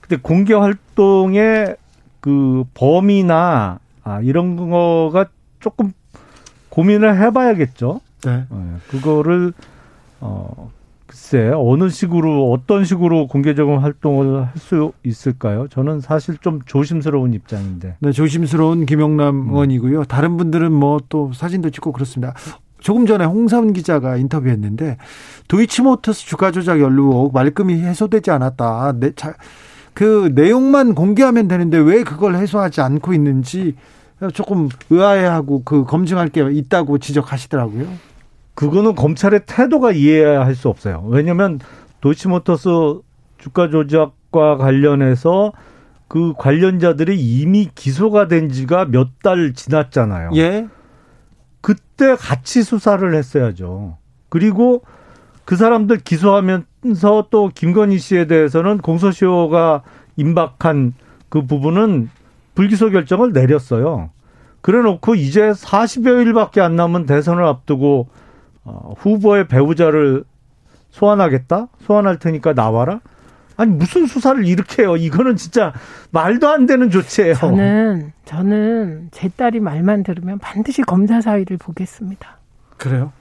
근데 0.00 0.16
공개 0.22 0.54
활동의 0.54 1.76
그 2.20 2.64
범위나 2.74 3.80
아 4.04 4.20
이런 4.22 4.56
거가 4.56 5.26
조금 5.58 5.92
고민을 6.68 7.20
해봐야겠죠. 7.20 8.00
네. 8.24 8.44
네. 8.50 8.58
그거를 8.90 9.52
어 10.20 10.70
글쎄 11.06 11.50
어느 11.56 11.88
식으로 11.88 12.52
어떤 12.52 12.84
식으로 12.84 13.26
공개적인 13.26 13.78
활동을 13.78 14.42
할 14.46 14.50
수 14.56 14.92
있을까요? 15.02 15.66
저는 15.68 16.00
사실 16.00 16.36
좀 16.38 16.60
조심스러운 16.66 17.34
입장인데. 17.34 17.96
네, 17.98 18.12
조심스러운 18.12 18.86
김영남 18.86 19.34
음. 19.42 19.48
의원이고요. 19.50 20.04
다른 20.04 20.36
분들은 20.36 20.70
뭐 20.72 21.00
또 21.08 21.32
사진도 21.32 21.70
찍고 21.70 21.92
그렇습니다. 21.92 22.34
조금 22.78 23.06
전에 23.06 23.24
홍사훈 23.24 23.72
기자가 23.72 24.16
인터뷰했는데 24.16 24.96
도이치모터스 25.48 26.26
주가 26.26 26.50
조작 26.50 26.80
연루 26.80 27.30
말끔히 27.34 27.74
해소되지 27.74 28.30
않았다. 28.30 28.92
네, 29.00 29.10
자, 29.16 29.34
그 29.92 30.30
내용만 30.34 30.94
공개하면 30.94 31.48
되는데 31.48 31.76
왜 31.78 32.04
그걸 32.04 32.36
해소하지 32.36 32.80
않고 32.80 33.12
있는지 33.12 33.74
조금 34.34 34.68
의아해하고 34.90 35.62
그 35.64 35.84
검증할 35.84 36.28
게 36.28 36.46
있다고 36.50 36.98
지적하시더라고요. 36.98 37.86
그거는 38.54 38.94
검찰의 38.94 39.42
태도가 39.46 39.92
이해할 39.92 40.54
수 40.54 40.68
없어요. 40.68 41.04
왜냐하면 41.06 41.60
도이치모터스 42.02 42.68
주가 43.38 43.70
조작과 43.70 44.56
관련해서 44.58 45.52
그 46.08 46.34
관련자들이 46.36 47.18
이미 47.18 47.68
기소가 47.74 48.28
된 48.28 48.50
지가 48.50 48.86
몇 48.86 49.08
달 49.22 49.52
지났잖아요. 49.54 50.30
예. 50.36 50.66
그때 51.60 52.16
같이 52.16 52.62
수사를 52.62 53.14
했어야죠. 53.14 53.96
그리고 54.28 54.82
그 55.44 55.56
사람들 55.56 55.98
기소하면서 55.98 57.28
또 57.30 57.50
김건희 57.54 57.98
씨에 57.98 58.26
대해서는 58.26 58.78
공소시효가 58.78 59.82
임박한 60.16 60.94
그 61.28 61.46
부분은 61.46 62.10
불기소 62.54 62.90
결정을 62.90 63.32
내렸어요. 63.32 64.10
그래 64.60 64.82
놓고 64.82 65.14
이제 65.14 65.50
40여 65.50 66.26
일밖에 66.26 66.60
안 66.60 66.76
남은 66.76 67.06
대선을 67.06 67.44
앞두고 67.44 68.08
어, 68.64 68.94
후보의 68.98 69.48
배우자를 69.48 70.24
소환하겠다? 70.90 71.68
소환할 71.80 72.18
테니까 72.18 72.52
나와라? 72.52 73.00
아니 73.56 73.72
무슨 73.72 74.06
수사를 74.06 74.46
이렇게 74.46 74.82
해요? 74.82 74.96
이거는 74.96 75.36
진짜 75.36 75.72
말도 76.12 76.48
안 76.48 76.66
되는 76.66 76.90
조치예요. 76.90 77.34
저는 77.34 78.12
저는 78.24 79.08
제 79.10 79.28
딸이 79.28 79.60
말만 79.60 80.02
들으면 80.02 80.38
반드시 80.38 80.82
검사 80.82 81.20
사위를 81.20 81.58
보겠습니다. 81.58 82.38
그래요? 82.78 83.12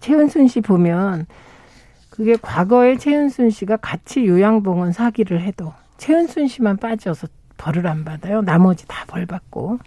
최은순 0.00 0.48
씨 0.48 0.60
보면 0.60 1.26
그게 2.08 2.36
과거에 2.40 2.96
최은순 2.98 3.50
씨가 3.50 3.78
같이 3.78 4.26
요양봉원 4.26 4.92
사기를 4.92 5.42
해도 5.42 5.72
최은순 5.98 6.48
씨만 6.48 6.76
빠져서 6.76 7.26
벌을 7.60 7.86
안 7.86 8.04
받아요. 8.04 8.42
나머지 8.42 8.86
다 8.88 9.04
벌 9.06 9.26
받고. 9.26 9.78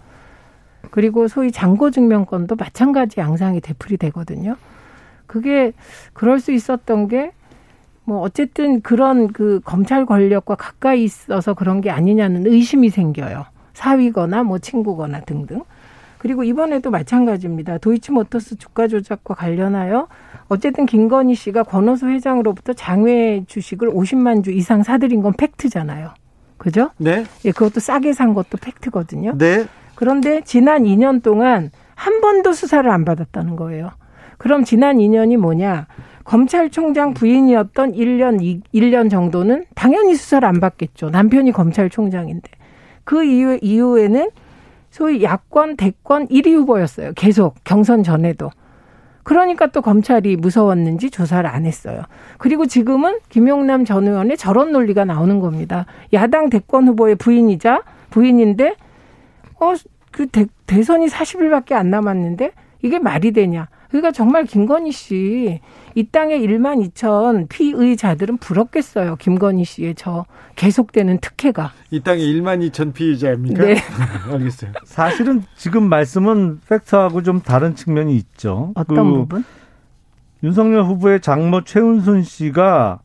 그리고 0.90 1.28
소위 1.28 1.50
잔고 1.50 1.90
증명권도 1.90 2.56
마찬가지 2.56 3.20
양상이 3.20 3.60
되풀이 3.60 3.96
되거든요. 3.96 4.56
그게 5.26 5.72
그럴 6.12 6.40
수 6.40 6.52
있었던 6.52 7.08
게 7.08 7.32
뭐 8.04 8.20
어쨌든 8.20 8.82
그런 8.82 9.32
그 9.32 9.60
검찰 9.64 10.04
권력과 10.04 10.56
가까이 10.56 11.04
있어서 11.04 11.54
그런 11.54 11.80
게 11.80 11.90
아니냐는 11.90 12.46
의심이 12.46 12.90
생겨요. 12.90 13.46
사위거나 13.72 14.42
뭐 14.42 14.58
친구거나 14.58 15.20
등등. 15.20 15.62
그리고 16.18 16.44
이번에도 16.44 16.90
마찬가지입니다. 16.90 17.78
도이치모터스 17.78 18.56
주가 18.56 18.88
조작과 18.88 19.34
관련하여 19.34 20.08
어쨌든 20.48 20.86
김건희 20.86 21.34
씨가 21.34 21.62
권오수 21.64 22.08
회장으로부터 22.08 22.72
장외 22.74 23.44
주식을 23.46 23.90
50만 23.90 24.44
주 24.44 24.50
이상 24.50 24.82
사들인 24.82 25.22
건 25.22 25.32
팩트잖아요. 25.32 26.12
그죠? 26.56 26.90
네. 26.96 27.24
예, 27.44 27.52
그것도 27.52 27.80
싸게 27.80 28.12
산 28.12 28.34
것도 28.34 28.58
팩트거든요. 28.60 29.36
네. 29.36 29.66
그런데 29.94 30.42
지난 30.44 30.84
2년 30.84 31.22
동안 31.22 31.70
한 31.94 32.20
번도 32.20 32.52
수사를 32.52 32.88
안 32.90 33.04
받았다는 33.04 33.56
거예요. 33.56 33.90
그럼 34.38 34.64
지난 34.64 34.98
2년이 34.98 35.36
뭐냐? 35.36 35.86
검찰총장 36.24 37.14
부인이었던 37.14 37.92
1년, 37.92 38.62
1년 38.72 39.10
정도는 39.10 39.66
당연히 39.74 40.14
수사를 40.14 40.46
안 40.46 40.58
받겠죠. 40.58 41.10
남편이 41.10 41.52
검찰총장인데. 41.52 42.50
그 43.04 43.24
이후, 43.24 43.58
이후에는 43.60 44.30
소위 44.90 45.22
야권, 45.22 45.76
대권 45.76 46.28
1위 46.28 46.54
후보였어요. 46.54 47.12
계속 47.14 47.56
경선 47.64 48.02
전에도. 48.02 48.50
그러니까 49.24 49.66
또 49.66 49.82
검찰이 49.82 50.36
무서웠는지 50.36 51.10
조사를 51.10 51.48
안 51.48 51.66
했어요. 51.66 52.02
그리고 52.38 52.66
지금은 52.66 53.18
김용남 53.30 53.84
전 53.84 54.06
의원의 54.06 54.36
저런 54.36 54.70
논리가 54.70 55.04
나오는 55.04 55.40
겁니다. 55.40 55.86
야당 56.12 56.50
대권 56.50 56.86
후보의 56.88 57.16
부인이자 57.16 57.82
부인인데 58.10 58.76
어, 59.60 59.72
그 60.12 60.28
대, 60.28 60.46
대선이 60.66 61.06
40일밖에 61.06 61.72
안 61.72 61.90
남았는데 61.90 62.52
이게 62.84 62.98
말이 62.98 63.32
되냐. 63.32 63.68
그러니까 63.88 64.12
정말 64.12 64.44
김건희 64.44 64.92
씨, 64.92 65.58
이 65.94 66.06
땅에 66.08 66.38
1만 66.38 66.86
2천 66.90 67.48
피의자들은 67.48 68.36
부럽겠어요. 68.36 69.16
김건희 69.16 69.64
씨의 69.64 69.94
저 69.96 70.26
계속되는 70.56 71.18
특혜가. 71.18 71.72
이 71.90 72.00
땅에 72.00 72.20
1만 72.20 72.70
2천 72.70 72.92
피의자입니까? 72.92 73.64
네. 73.64 73.76
알겠어요. 74.30 74.72
사실은 74.84 75.44
지금 75.56 75.88
말씀은 75.88 76.60
팩트하고 76.68 77.22
좀 77.22 77.40
다른 77.40 77.74
측면이 77.74 78.14
있죠. 78.16 78.72
어떤 78.74 78.96
그 78.96 79.18
부분? 79.18 79.44
윤석열 80.42 80.84
후보의 80.84 81.22
장모 81.22 81.64
최은순 81.64 82.22
씨가 82.22 83.00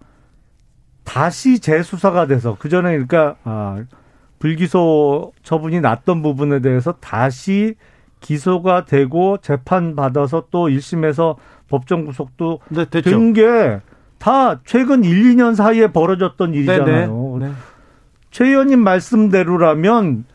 다시 1.06 1.60
재수사가 1.60 2.28
돼서 2.28 2.58
그 2.60 2.68
전에 2.68 2.90
그러니까 2.92 3.38
아, 3.46 3.82
불기소 4.40 5.32
처분이 5.42 5.80
났던 5.80 6.22
부분에 6.22 6.60
대해서 6.60 6.92
다시 7.00 7.76
기소가 8.20 8.86
되고 8.86 9.38
재판 9.38 9.96
받아서 9.96 10.46
또 10.52 10.68
1심에서 10.68 11.36
법정 11.68 12.06
구속도 12.06 12.60
네, 12.70 12.86
됐죠. 12.86 13.10
된게 13.10 13.80
다 14.18 14.60
최근 14.66 15.04
1, 15.04 15.36
2년 15.36 15.56
사이에 15.56 15.92
벌어졌던 15.92 16.54
일이잖아요. 16.54 17.38
네, 17.40 17.48
네. 17.48 17.54
최 18.32 18.48
의원님 18.48 18.80
말씀대로라면 18.80 20.26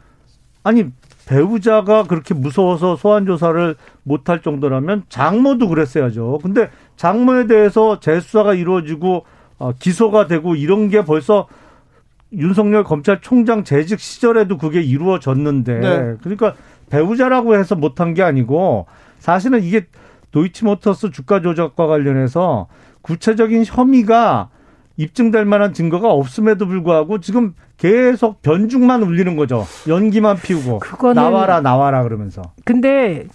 아니 0.62 0.86
배우자가 1.26 2.04
그렇게 2.04 2.34
무서워서 2.34 2.96
소환 2.96 3.26
조사를 3.26 3.76
못할 4.02 4.42
정도라면 4.42 5.04
장모도 5.08 5.68
그랬어야죠. 5.68 6.40
근데 6.42 6.70
장모에 6.96 7.46
대해서 7.46 8.00
재수사가 8.00 8.54
이루어지고 8.54 9.24
어, 9.58 9.72
기소가 9.78 10.26
되고 10.26 10.54
이런 10.54 10.88
게 10.88 11.04
벌써 11.04 11.46
윤석열 12.32 12.84
검찰총장 12.84 13.64
재직 13.64 14.00
시절에도 14.00 14.58
그게 14.58 14.82
이루어졌는데 14.82 15.78
네. 15.78 16.14
그러니까 16.20 16.54
배우자라고 16.98 17.57
해서 17.57 17.74
못한 17.74 18.14
게 18.14 18.22
아니고 18.22 18.87
사실은 19.18 19.62
이게 19.62 19.87
도이치모터스 20.30 21.11
주가 21.11 21.40
조작과 21.40 21.87
관련해서 21.87 22.68
구체적인 23.02 23.64
혐의가 23.66 24.48
입증될 24.96 25.44
만한 25.44 25.72
증거가 25.72 26.12
없음에도 26.12 26.66
불구하고 26.68 27.18
지금 27.20 27.54
계속 27.78 28.42
변죽만 28.42 29.02
울리는 29.02 29.35
거죠. 29.37 29.66
연기만 29.88 30.37
피우고 30.37 30.78
그거는- 30.78 31.14
나와라 31.14 31.61
나와라 31.61 32.04
그러면서. 32.04 32.42
근데 32.64 33.26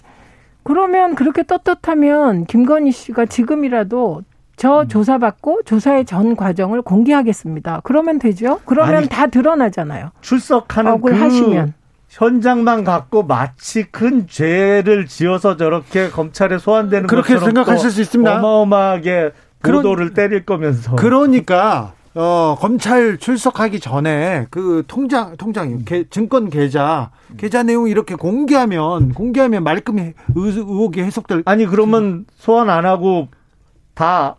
그러면 0.62 1.14
그렇게 1.14 1.42
떳떳하면 1.42 2.46
김건희 2.46 2.92
씨가 2.92 3.26
지금이라도 3.26 4.22
저 4.56 4.84
조사받고 4.86 5.62
조사의 5.64 6.04
전 6.06 6.36
과정을 6.36 6.82
공개하겠습니다. 6.82 7.80
그러면 7.84 8.18
되죠? 8.18 8.60
그러면 8.64 8.94
아니, 8.96 9.08
다 9.08 9.26
드러나잖아요. 9.26 10.10
출석하는 10.22 10.90
그 10.92 10.96
억울하시면. 10.96 11.74
현장만 12.10 12.82
갖고 12.82 13.22
마치 13.22 13.84
큰 13.84 14.26
죄를 14.26 15.06
지어서 15.06 15.56
저렇게 15.56 16.10
검찰에 16.10 16.58
소환되는 16.58 17.06
그렇게 17.06 17.34
것처럼 17.34 17.54
생각하실 17.54 17.88
또수 17.88 18.00
있습니다. 18.02 18.38
어마어마하게 18.38 19.30
그런- 19.62 19.82
보도를 19.82 20.12
때릴 20.12 20.44
거면서. 20.44 20.96
그러니까 20.96 21.92
어, 22.16 22.56
검찰 22.58 23.16
출석하기 23.18 23.78
전에 23.78 24.46
그 24.50 24.82
통장 24.88 25.36
통장 25.36 25.84
계, 25.84 26.02
증권 26.10 26.50
계좌 26.50 27.12
계좌 27.36 27.62
내용 27.62 27.86
이렇게 27.88 28.16
공개하면 28.16 29.14
공개하면 29.14 29.62
말끔히 29.62 30.02
의, 30.02 30.14
의혹이 30.34 31.00
해석될 31.02 31.44
아니 31.46 31.66
그러면 31.66 32.24
소환 32.34 32.68
안 32.68 32.84
하고 32.84 33.28
다 33.94 34.34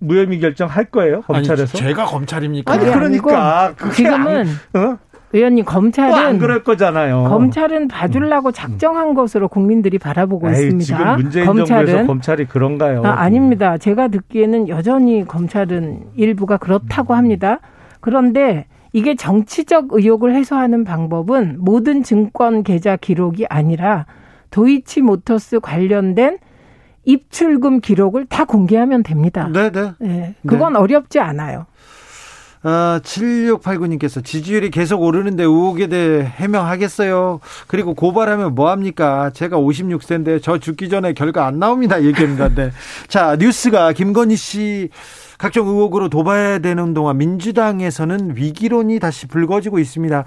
무혐의 0.00 0.40
결정할 0.40 0.84
거예요 0.90 1.22
검찰에서? 1.22 1.78
아니, 1.78 1.86
제가 1.88 2.04
검찰입니까? 2.04 2.70
아니, 2.70 2.84
그러니까 2.84 3.64
아니고 3.64 3.76
그게 3.78 3.94
지금은 3.94 4.46
어? 4.74 4.98
의원님 5.32 5.64
검찰은 5.64 6.38
그럴 6.38 6.64
거잖아요. 6.64 7.24
검찰은 7.24 7.88
봐주려고 7.88 8.50
작정한 8.50 9.14
것으로 9.14 9.48
국민들이 9.48 9.98
바라보고 9.98 10.48
에이, 10.48 10.54
있습니다. 10.54 10.84
지금 10.84 11.16
문재인 11.16 11.46
정부에서 11.46 11.74
검찰은 11.74 12.06
검찰이 12.06 12.44
그런가요? 12.46 13.02
아, 13.04 13.20
아닙니다. 13.20 13.78
제가 13.78 14.08
듣기에는 14.08 14.68
여전히 14.68 15.24
검찰은 15.24 16.02
일부가 16.16 16.56
그렇다고 16.56 17.14
합니다. 17.14 17.60
그런데 18.00 18.66
이게 18.92 19.14
정치적 19.14 19.88
의혹을 19.92 20.34
해소하는 20.34 20.82
방법은 20.82 21.58
모든 21.60 22.02
증권 22.02 22.64
계좌 22.64 22.96
기록이 22.96 23.46
아니라 23.48 24.06
도이치 24.50 25.02
모터스 25.02 25.60
관련된 25.60 26.38
입출금 27.04 27.80
기록을 27.80 28.26
다 28.26 28.44
공개하면 28.44 29.04
됩니다. 29.04 29.48
네, 29.52 29.70
네. 29.70 29.92
예, 30.02 30.34
그건 30.46 30.76
어렵지 30.76 31.20
않아요. 31.20 31.66
어, 32.62 33.00
7689님께서 33.02 34.22
지지율이 34.22 34.70
계속 34.70 35.02
오르는데 35.02 35.44
의혹에 35.44 35.86
대해 35.86 36.22
해명하겠어요. 36.22 37.40
그리고 37.66 37.94
고발하면 37.94 38.54
뭐합니까? 38.54 39.30
제가 39.30 39.56
56세인데 39.56 40.42
저 40.42 40.58
죽기 40.58 40.88
전에 40.90 41.14
결과 41.14 41.46
안 41.46 41.58
나옵니다. 41.58 42.02
얘기합니다. 42.02 42.48
네. 42.48 42.70
자, 43.08 43.36
뉴스가 43.36 43.92
김건희 43.92 44.36
씨 44.36 44.90
각종 45.38 45.68
의혹으로 45.68 46.10
도발되는 46.10 46.92
동안 46.92 47.16
민주당에서는 47.16 48.36
위기론이 48.36 48.98
다시 48.98 49.26
불거지고 49.26 49.78
있습니다. 49.78 50.24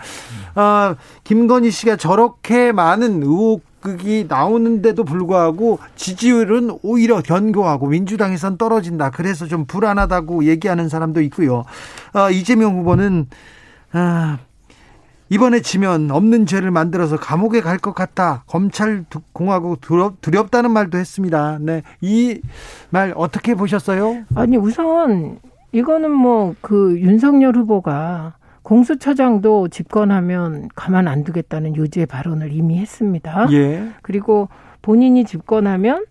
아, 0.56 0.96
김건희 1.24 1.70
씨가 1.70 1.98
저렇게 1.98 2.72
많은 2.72 3.22
의혹 3.22 3.62
이 4.04 4.26
나오는데도 4.28 5.04
불구하고 5.04 5.80
지지율은 5.96 6.78
오히려 6.84 7.22
견고하고 7.22 7.88
민주당에선 7.88 8.58
떨어진다. 8.58 9.12
그래서 9.12 9.46
좀 9.48 9.66
불안하다고 9.66 10.46
얘기하는 10.46 10.90
사람도 10.90 11.22
있고요. 11.22 11.64
아, 12.14 12.30
이재명 12.30 12.78
후보는 12.80 13.28
아, 13.92 14.38
이번에 15.30 15.62
지면 15.62 16.12
없는 16.12 16.46
죄를 16.46 16.70
만들어서 16.72 17.18
감옥에 17.18 17.62
갈 17.62 17.78
것 17.80 17.94
같다. 17.96 18.44
검찰 18.48 19.04
공화국 19.34 19.82
두렵, 19.82 20.22
두렵다는 20.22 20.72
말도 20.72 20.98
했습니다. 20.98 21.58
네. 21.60 21.82
이 22.02 22.40
말 22.92 23.14
어떻게 23.16 23.56
보셨어요? 23.56 24.24
아니, 24.36 24.58
우선 24.58 25.40
이거는 25.72 26.12
뭐 26.12 26.56
그 26.62 27.00
윤석열 27.00 27.56
후보가 27.56 28.36
공수처장도 28.64 29.68
집권하면 29.68 30.70
가만 30.76 31.08
안 31.08 31.24
두겠다는 31.24 31.76
요지의 31.76 32.06
발언을 32.06 32.52
이미 32.54 32.80
했습니다. 32.80 33.48
예. 33.52 33.90
그리고 34.02 34.50
본인이 34.82 35.26
집권하면 35.26 36.06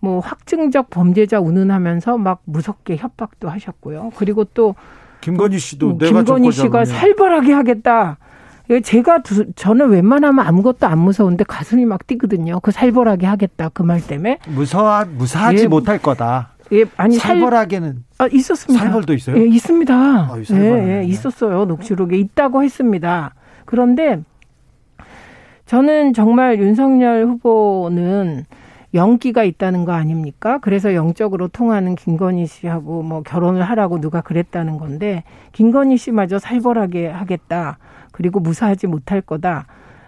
뭐 0.00 0.20
확증적 0.20 0.90
범죄자 0.90 1.40
운운하면서 1.40 2.18
막 2.18 2.40
무섭게 2.44 2.96
협박도 2.96 3.48
하셨고요. 3.48 4.12
그리고 4.16 4.44
또 4.44 4.74
김건희 5.20 5.58
씨도 5.58 5.90
음, 5.90 5.98
김건희 5.98 6.52
씨가 6.52 6.84
살벌하게 6.84 7.52
하겠다. 7.52 8.18
제가 8.82 9.22
두, 9.22 9.52
저는 9.54 9.90
웬만하면 9.90 10.44
아무것도 10.44 10.86
안 10.88 10.98
무서운데 10.98 11.44
가슴이 11.44 11.84
막 11.84 12.04
뛰거든요. 12.06 12.58
그 12.60 12.72
살벌하게 12.72 13.24
하겠다 13.26 13.68
그 13.68 13.82
말 13.84 14.00
때문에 14.04 14.38
무서워 14.48 15.04
무사하지 15.04 15.62
예, 15.64 15.66
못할 15.68 15.98
거다. 15.98 16.50
예, 16.72 16.84
아니 16.96 17.16
살벌하게는 17.16 18.04
아 18.18 18.26
있었습니다. 18.26 18.84
살벌도 18.84 19.14
있어요? 19.14 19.38
예, 19.38 19.46
있습니다. 19.46 19.94
아, 19.94 20.36
예, 20.50 21.00
예, 21.00 21.04
있었어요. 21.04 21.64
녹취록에 21.64 22.16
있다고 22.16 22.62
했습니다. 22.62 23.34
그런데 23.64 24.22
저는 25.66 26.12
정말 26.12 26.58
윤석열 26.58 27.24
후보는 27.26 28.44
영기가 28.94 29.44
있다는 29.44 29.84
거 29.84 29.92
아닙니까? 29.92 30.58
그래서 30.58 30.94
영적으로 30.94 31.48
통하는 31.48 31.94
김건희 31.94 32.46
씨하고 32.46 33.02
뭐 33.02 33.22
결혼을 33.22 33.62
하라고 33.62 34.00
누가 34.00 34.20
그랬다는 34.20 34.78
건데 34.78 35.24
김건희 35.52 35.96
씨마저 35.98 36.38
살벌하게 36.38 37.08
하겠다. 37.08 37.78
그리고 38.12 38.40
무사하지 38.40 38.86
못할 38.86 39.20
거다. 39.20 39.66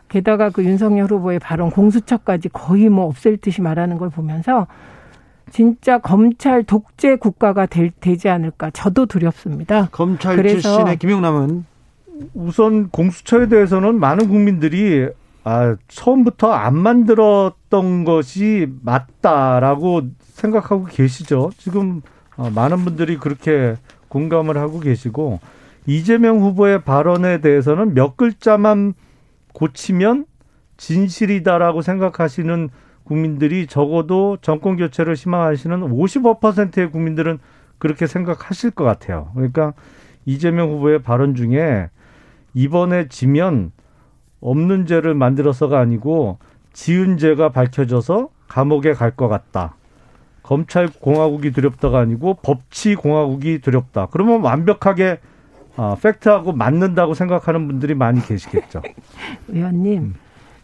게다가 0.08 0.48
그 0.48 0.64
윤석열 0.64 1.06
후보의 1.10 1.38
발언 1.38 1.70
공수처까지 1.70 2.48
거의 2.48 2.88
뭐 2.88 3.04
없앨 3.04 3.36
듯이 3.36 3.60
말하는 3.60 3.98
걸 3.98 4.08
보면서 4.08 4.66
진짜 5.50 5.98
검찰 5.98 6.62
독재 6.62 7.16
국가가 7.16 7.66
될, 7.66 7.90
되지 7.90 8.28
않을까 8.28 8.70
저도 8.70 9.06
두렵습니다. 9.06 9.88
검찰 9.92 10.36
그래서 10.36 10.60
출신의 10.60 10.98
김용남은 10.98 11.64
우선 12.34 12.88
공수처에 12.90 13.48
대해서는 13.48 13.98
많은 14.00 14.28
국민들이 14.28 15.08
아, 15.44 15.76
처음부터 15.88 16.52
안 16.52 16.76
만들었던 16.76 18.04
것이 18.04 18.70
맞다라고 18.82 20.02
생각하고 20.18 20.84
계시죠. 20.84 21.50
지금 21.56 22.02
어, 22.36 22.50
많은 22.50 22.84
분들이 22.84 23.16
그렇게 23.16 23.76
공감을 24.08 24.58
하고 24.58 24.80
계시고 24.80 25.40
이재명 25.86 26.40
후보의 26.40 26.82
발언에 26.82 27.40
대해서는 27.40 27.94
몇 27.94 28.16
글자만 28.16 28.94
고치면 29.54 30.26
진실이다라고 30.76 31.82
생각하시는 31.82 32.68
국민들이 33.08 33.66
적어도 33.66 34.36
정권 34.42 34.76
교체를 34.76 35.14
희망하시는 35.14 35.80
55%의 35.80 36.90
국민들은 36.90 37.38
그렇게 37.78 38.06
생각하실 38.06 38.72
것 38.72 38.84
같아요. 38.84 39.30
그러니까 39.34 39.72
이재명 40.26 40.70
후보의 40.72 41.02
발언 41.02 41.34
중에 41.34 41.88
이번에 42.54 43.08
지면 43.08 43.72
없는 44.40 44.86
죄를 44.86 45.14
만들어서가 45.14 45.78
아니고 45.80 46.38
지은 46.74 47.16
죄가 47.16 47.48
밝혀져서 47.50 48.28
감옥에 48.46 48.92
갈 48.92 49.16
것 49.16 49.28
같다. 49.28 49.74
검찰 50.42 50.88
공화국이 50.88 51.52
두렵다가 51.52 51.98
아니고 52.00 52.34
법치 52.42 52.94
공화국이 52.94 53.58
두렵다. 53.60 54.08
그러면 54.10 54.42
완벽하게 54.42 55.18
어, 55.76 55.96
팩트하고 56.02 56.52
맞는다고 56.52 57.14
생각하는 57.14 57.66
분들이 57.68 57.94
많이 57.94 58.20
계시겠죠. 58.20 58.82
의원님. 59.48 60.14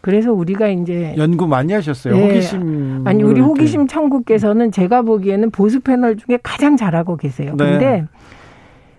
음. 0.05 0.11
그래서 0.15 0.31
우리가 0.31 0.67
이제 0.67 1.15
연구 1.17 1.47
많이 1.47 1.73
하셨어요. 1.73 2.15
네. 2.15 2.27
호기심 2.27 3.03
아니 3.05 3.23
우리 3.23 3.41
호기심 3.41 3.87
천국께서는 3.87 4.71
제가 4.71 5.01
보기에는 5.01 5.49
보수 5.49 5.79
패널 5.79 6.15
중에 6.15 6.37
가장 6.43 6.77
잘하고 6.77 7.17
계세요. 7.17 7.55
네. 7.57 7.71
근데 7.71 8.05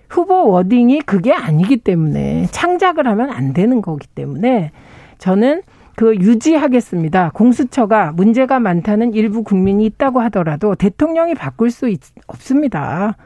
후보 0.08 0.48
워딩이 0.50 1.02
그게 1.02 1.32
아니기 1.32 1.76
때문에 1.76 2.46
창작을 2.50 3.06
하면 3.06 3.30
안 3.30 3.52
되는 3.52 3.82
거기 3.82 4.08
때문에 4.08 4.72
저는 5.18 5.62
그 5.94 6.14
유지하겠습니다. 6.16 7.30
공수처가 7.34 8.12
문제가 8.12 8.58
많다는 8.58 9.14
일부 9.14 9.42
국민이 9.42 9.86
있다고 9.86 10.20
하더라도 10.22 10.74
대통령이 10.74 11.34
바꿀 11.34 11.70
수 11.70 11.88
있, 11.88 12.00
없습니다. 12.26 13.16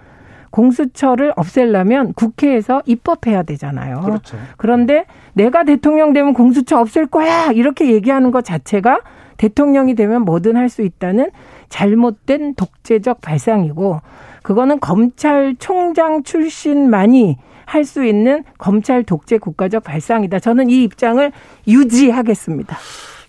공수처를 0.50 1.32
없애려면 1.36 2.12
국회에서 2.14 2.82
입법해야 2.86 3.42
되잖아요. 3.44 4.00
그렇죠. 4.00 4.36
그런데 4.56 5.04
내가 5.32 5.64
대통령 5.64 6.12
되면 6.12 6.34
공수처 6.34 6.78
없앨 6.78 7.06
거야 7.06 7.52
이렇게 7.52 7.92
얘기하는 7.92 8.30
것 8.30 8.44
자체가 8.44 9.00
대통령이 9.36 9.94
되면 9.94 10.22
뭐든 10.24 10.56
할 10.56 10.68
수 10.68 10.82
있다는 10.82 11.30
잘못된 11.68 12.54
독재적 12.56 13.20
발상이고 13.20 14.00
그거는 14.42 14.80
검찰총장 14.80 16.22
출신만이 16.24 17.38
할 17.64 17.84
수 17.84 18.04
있는 18.04 18.42
검찰 18.58 19.04
독재 19.04 19.38
국가적 19.38 19.84
발상이다. 19.84 20.40
저는 20.40 20.70
이 20.70 20.82
입장을 20.82 21.30
유지하겠습니다. 21.68 22.76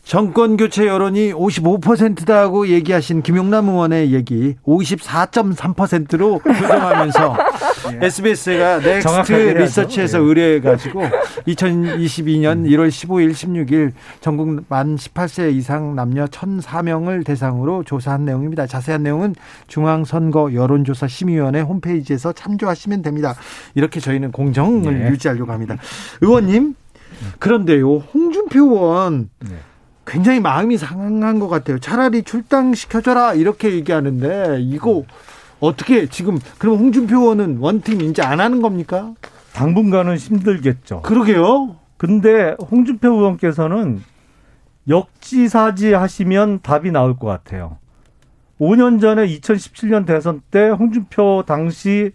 정권 0.04 0.58
교체 0.58 0.88
여론이 0.88 1.32
55%다고 1.34 2.68
얘기하신 2.68 3.22
김용남 3.22 3.70
의원의 3.70 4.14
얘기 4.14 4.56
54.3%로 4.66 6.42
조정하면서 6.44 7.38
예. 8.02 8.06
SBS가 8.08 8.80
넥스트 8.80 9.32
리서치에서 9.32 10.20
예. 10.20 10.24
의뢰해가지고 10.24 11.02
2022년 11.48 12.68
1월 12.68 12.90
15일, 12.90 13.32
16일 13.32 13.94
전국 14.20 14.66
만 14.68 14.96
18세 14.96 15.54
이상 15.54 15.96
남녀 15.96 16.26
1,004명을 16.26 17.26
대상으로 17.26 17.84
조사한 17.84 18.26
내용입니다. 18.26 18.68
자세한 18.68 19.04
내용은 19.04 19.36
중앙선거 19.68 20.54
여론조사 20.54 21.08
심의위원회 21.08 21.62
홈페이지에서 21.62 22.34
참조하시면 22.34 23.02
됩니다. 23.02 23.36
이렇게 23.76 24.00
저희는 24.00 24.32
공정을 24.32 25.00
네. 25.00 25.10
유지하려고 25.10 25.52
합니다. 25.52 25.78
의원님 26.22 26.76
그런데요, 27.40 27.98
홍준표 27.98 28.60
의원 28.60 29.30
네. 29.40 29.56
굉장히 30.12 30.42
마음이 30.42 30.78
상한 30.78 31.40
것 31.40 31.48
같아요. 31.48 31.80
차라리 31.80 32.24
출당시켜줘라 32.24 33.34
이렇게 33.34 33.72
얘기하는데 33.72 34.58
이거 34.60 35.04
어떻게 35.62 36.08
지금 36.08 36.38
그럼 36.58 36.80
홍준표 36.80 37.18
의원은 37.18 37.60
원팀 37.62 38.02
이제 38.02 38.22
안 38.22 38.42
하는 38.42 38.62
겁니까? 38.62 39.14
당분간은 39.54 40.18
힘들겠죠. 40.18 41.04
그러게요. 41.04 41.78
근데 41.96 42.58
홍준표 42.60 43.10
의원께서는 43.10 44.04
역지사지 44.90 45.94
하시면 45.94 46.60
답이 46.62 46.92
나올 46.92 47.18
것 47.18 47.28
같아요. 47.28 47.78
5년 48.60 49.00
전에 49.00 49.26
2017년 49.26 50.06
대선 50.06 50.42
때 50.52 50.68
홍준표 50.68 51.46
당시 51.48 52.12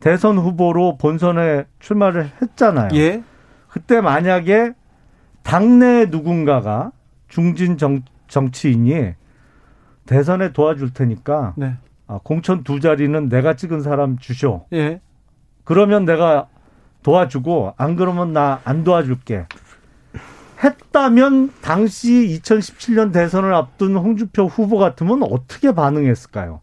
대선 0.00 0.36
후보로 0.36 0.98
본선에 0.98 1.64
출마를 1.80 2.30
했잖아요. 2.42 2.90
예. 2.92 3.22
그때 3.68 4.02
만약에 4.02 4.72
당내 5.42 6.06
누군가가 6.10 6.92
중진 7.28 7.76
정, 7.78 8.02
정치인이 8.28 9.14
대선에 10.06 10.52
도와줄 10.52 10.92
테니까 10.94 11.54
네. 11.56 11.74
아, 12.06 12.18
공천 12.22 12.64
두 12.64 12.80
자리는 12.80 13.28
내가 13.28 13.54
찍은 13.54 13.82
사람 13.82 14.18
주쇼. 14.18 14.66
예. 14.72 15.00
그러면 15.64 16.04
내가 16.06 16.48
도와주고 17.02 17.74
안 17.76 17.96
그러면 17.96 18.32
나 18.32 18.60
안 18.64 18.84
도와줄게. 18.84 19.46
했다면 20.64 21.52
당시 21.60 22.40
2017년 22.42 23.12
대선을 23.12 23.54
앞둔 23.54 23.96
홍주표 23.96 24.46
후보 24.46 24.78
같으면 24.78 25.22
어떻게 25.22 25.72
반응했을까요? 25.72 26.60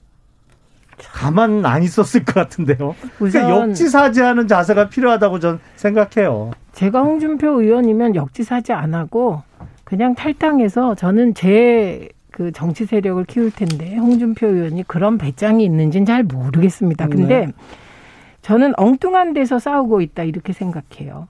가만 1.11 1.65
안 1.65 1.83
있었을 1.83 2.23
것 2.25 2.33
같은데요. 2.35 2.95
그러니까 3.17 3.49
역지사지하는 3.49 4.47
자세가 4.47 4.89
필요하다고 4.89 5.39
전 5.39 5.59
생각해요. 5.75 6.51
제가 6.73 7.01
홍준표 7.03 7.61
의원이면 7.61 8.15
역지사지 8.15 8.73
안 8.73 8.93
하고 8.95 9.43
그냥 9.85 10.13
탈당해서 10.15 10.95
저는 10.95 11.33
제 11.33 12.09
그 12.35 12.51
정치 12.51 12.85
세력을 12.85 13.23
키울 13.23 13.49
텐데 13.49 13.95
홍준표 13.95 14.47
의원이 14.47 14.83
그런 14.87 15.17
배짱이 15.17 15.63
있는지는 15.63 16.05
잘 16.05 16.23
모르겠습니다. 16.23 17.07
근데 17.07 17.45
네. 17.45 17.53
저는 18.41 18.73
엉뚱한 18.75 19.31
데서 19.31 19.57
싸우고 19.57 20.01
있다 20.01 20.23
이렇게 20.23 20.51
생각해요. 20.51 21.29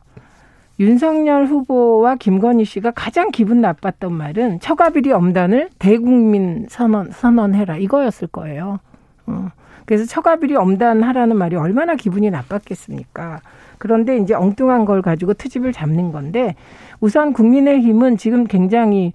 윤석열 0.80 1.46
후보와 1.46 2.16
김건희 2.16 2.66
씨가 2.66 2.90
가장 2.90 3.30
기분 3.30 3.62
나빴던 3.62 4.14
말은 4.14 4.62
처가비리 4.62 5.12
엄단을 5.12 5.70
대국민 5.78 6.66
선언 6.70 7.12
선언해라 7.12 7.78
이거였을 7.78 8.28
거예요. 8.28 8.80
어. 9.28 9.50
그래서 9.86 10.06
처가비리 10.06 10.56
엄단하라는 10.56 11.38
말이 11.38 11.56
얼마나 11.56 11.94
기분이 11.96 12.32
나빴겠습니까? 12.32 13.42
그런데 13.78 14.18
이제 14.18 14.34
엉뚱한 14.34 14.86
걸 14.86 15.02
가지고 15.02 15.34
트집을 15.34 15.74
잡는 15.74 16.12
건데 16.12 16.56
우선 17.00 17.34
국민의힘은 17.34 18.18
지금 18.18 18.46
굉장히 18.46 19.14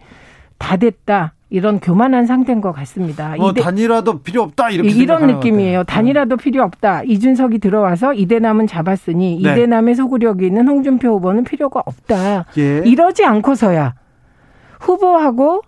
다 0.59 0.77
됐다. 0.77 1.35
이런 1.53 1.81
교만한 1.81 2.27
상태인 2.27 2.61
것 2.61 2.71
같습니다. 2.71 3.35
뭐 3.37 3.53
단일화도 3.53 4.21
필요 4.21 4.43
없다 4.43 4.71
이렇게 4.71 4.89
이런 4.89 5.27
느낌이에요. 5.27 5.83
단일화도 5.83 6.37
필요 6.37 6.63
없다. 6.63 7.03
이준석이 7.03 7.59
들어와서 7.59 8.15
이대남은 8.15 8.69
잡았으니 8.69 9.41
네. 9.43 9.51
이대남의 9.51 9.97
소구력이 9.97 10.47
있는 10.47 10.69
홍준표 10.69 11.09
후보는 11.09 11.43
필요가 11.43 11.83
없다. 11.85 12.45
예. 12.57 12.83
이러지 12.85 13.25
않고서야 13.25 13.95
후보하고 14.79 15.63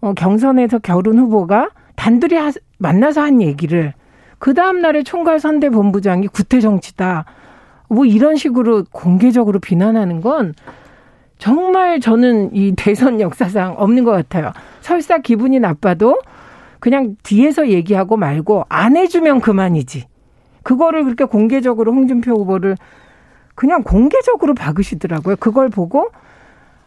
어, 0.00 0.14
경선에서 0.14 0.78
결혼 0.78 1.18
후보가 1.18 1.68
단둘이 1.96 2.34
하, 2.34 2.50
만나서 2.78 3.20
한 3.20 3.42
얘기를 3.42 3.92
그 4.38 4.54
다음 4.54 4.80
날에 4.80 5.02
총괄 5.02 5.38
선대 5.38 5.68
본부장이 5.68 6.28
구태 6.28 6.60
정치다. 6.60 7.26
뭐 7.88 8.04
이런 8.04 8.36
식으로 8.36 8.84
공개적으로 8.90 9.58
비난하는 9.58 10.20
건 10.20 10.54
정말 11.38 12.00
저는 12.00 12.54
이 12.54 12.74
대선 12.76 13.20
역사상 13.20 13.74
없는 13.78 14.04
것 14.04 14.12
같아요. 14.12 14.52
설사 14.80 15.18
기분이 15.18 15.60
나빠도 15.60 16.20
그냥 16.80 17.16
뒤에서 17.22 17.68
얘기하고 17.68 18.16
말고 18.16 18.64
안 18.68 18.96
해주면 18.96 19.40
그만이지. 19.40 20.06
그거를 20.62 21.04
그렇게 21.04 21.24
공개적으로 21.24 21.92
홍준표 21.92 22.32
후보를 22.32 22.76
그냥 23.54 23.82
공개적으로 23.82 24.54
박으시더라고요. 24.54 25.36
그걸 25.36 25.68
보고 25.68 26.10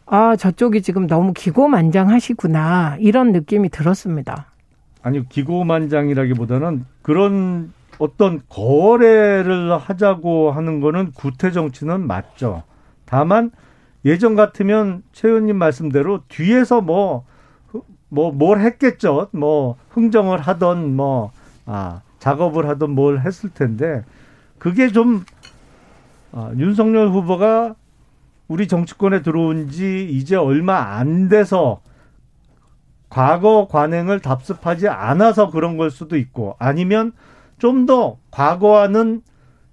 아 0.05 0.35
저쪽이 0.35 0.81
지금 0.81 1.07
너무 1.07 1.33
기고만장하시구나 1.33 2.97
이런 2.99 3.31
느낌이 3.31 3.69
들었습니다. 3.69 4.47
아니 5.01 5.27
기고만장이라기보다는 5.29 6.85
그런 7.01 7.71
어떤 7.99 8.41
거래를 8.49 9.77
하자고 9.77 10.51
하는 10.51 10.79
거는 10.79 11.11
구태 11.11 11.51
정치는 11.51 12.07
맞죠. 12.07 12.63
다만 13.05 13.51
예전 14.05 14.35
같으면 14.35 15.03
최 15.11 15.27
의원님 15.27 15.57
말씀대로 15.57 16.21
뒤에서 16.29 16.81
뭐, 16.81 17.25
뭐, 18.07 18.31
뭘 18.31 18.61
했겠죠. 18.61 19.27
뭐, 19.31 19.75
흥정을 19.89 20.39
하던 20.39 20.95
뭐, 20.95 21.31
아, 21.65 22.01
작업을 22.19 22.67
하던 22.69 22.91
뭘 22.91 23.19
했을 23.19 23.49
텐데, 23.49 24.03
그게 24.57 24.87
좀, 24.89 25.25
아, 26.31 26.51
윤석열 26.57 27.09
후보가 27.09 27.75
우리 28.47 28.67
정치권에 28.67 29.21
들어온 29.21 29.69
지 29.69 30.07
이제 30.09 30.35
얼마 30.35 30.95
안 30.95 31.27
돼서 31.27 31.81
과거 33.09 33.67
관행을 33.69 34.21
답습하지 34.21 34.87
않아서 34.87 35.49
그런 35.49 35.75
걸 35.75 35.91
수도 35.91 36.15
있고, 36.17 36.55
아니면 36.57 37.11
좀 37.59 37.85
더 37.85 38.17
과거와는 38.31 39.21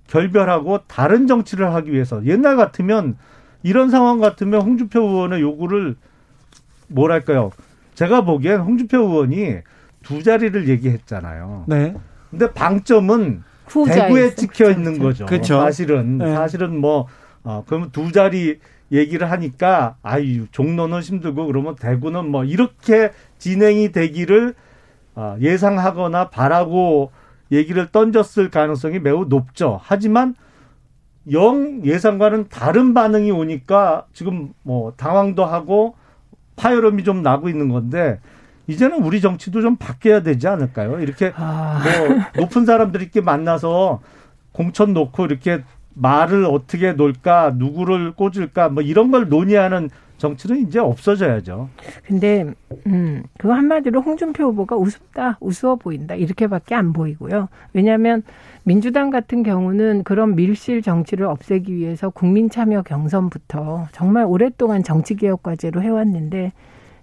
결별하고 0.06 0.80
다른 0.86 1.26
정치를 1.26 1.74
하기 1.74 1.92
위해서 1.92 2.24
옛날 2.26 2.56
같으면 2.56 3.16
이런 3.62 3.90
상황 3.90 4.20
같으면 4.20 4.62
홍준표 4.62 5.00
의원의 5.02 5.40
요구를 5.40 5.96
뭐랄까요? 6.88 7.50
제가 7.94 8.20
보기엔 8.24 8.60
홍준표 8.60 8.98
의원이 8.98 9.56
두 10.02 10.22
자리를 10.22 10.68
얘기했잖아요. 10.68 11.64
네. 11.66 11.94
근데 12.30 12.52
방점은 12.52 13.42
대구에 13.86 14.34
찍혀 14.36 14.70
있는 14.70 14.98
거죠. 14.98 15.26
그렇죠. 15.26 15.60
사실은 15.60 16.18
네. 16.18 16.32
사실은 16.34 16.80
뭐 16.80 17.08
어, 17.42 17.64
그러면 17.66 17.90
두 17.90 18.12
자리 18.12 18.60
얘기를 18.92 19.28
하니까 19.30 19.96
아유 20.02 20.46
종로는 20.52 21.00
힘들고 21.00 21.46
그러면 21.46 21.74
대구는 21.74 22.30
뭐 22.30 22.44
이렇게 22.44 23.10
진행이 23.38 23.90
되기를 23.90 24.54
어, 25.16 25.36
예상하거나 25.40 26.30
바라고 26.30 27.10
얘기를 27.52 27.86
던졌을 27.90 28.50
가능성이 28.50 28.98
매우 28.98 29.26
높죠. 29.28 29.80
하지만 29.82 30.34
영 31.32 31.84
예상과는 31.84 32.48
다른 32.48 32.94
반응이 32.94 33.30
오니까 33.30 34.06
지금 34.12 34.52
뭐 34.62 34.92
당황도 34.96 35.44
하고 35.44 35.96
파열음이 36.56 37.04
좀 37.04 37.22
나고 37.22 37.48
있는 37.48 37.68
건데 37.68 38.20
이제는 38.66 39.02
우리 39.02 39.20
정치도 39.20 39.60
좀 39.60 39.76
바뀌어야 39.76 40.22
되지 40.22 40.48
않을까요? 40.48 41.00
이렇게 41.00 41.32
아... 41.36 41.82
뭐 41.82 42.42
높은 42.42 42.64
사람들이 42.64 43.04
이렇게 43.04 43.20
만나서 43.20 44.00
공천 44.52 44.92
놓고 44.92 45.26
이렇게 45.26 45.62
말을 45.94 46.44
어떻게 46.44 46.92
놓을까, 46.92 47.54
누구를 47.56 48.12
꽂을까, 48.12 48.68
뭐 48.68 48.82
이런 48.82 49.10
걸 49.10 49.28
논의하는 49.28 49.88
정치는 50.18 50.58
이제 50.66 50.78
없어져야죠. 50.78 51.68
근데 52.06 52.44
음, 52.86 53.22
그 53.38 53.48
한마디로 53.48 54.00
홍준표 54.00 54.44
후보가 54.44 54.76
우습다, 54.76 55.38
우스워 55.40 55.76
보인다 55.76 56.14
이렇게밖에 56.14 56.74
안 56.74 56.92
보이고요. 56.92 57.48
왜냐하면 57.72 58.22
민주당 58.64 59.10
같은 59.10 59.42
경우는 59.42 60.04
그런 60.04 60.34
밀실 60.34 60.82
정치를 60.82 61.26
없애기 61.26 61.74
위해서 61.74 62.10
국민 62.10 62.50
참여 62.50 62.82
경선부터 62.82 63.88
정말 63.92 64.24
오랫동안 64.26 64.82
정치 64.82 65.14
개혁 65.14 65.42
과제로 65.42 65.82
해왔는데 65.82 66.52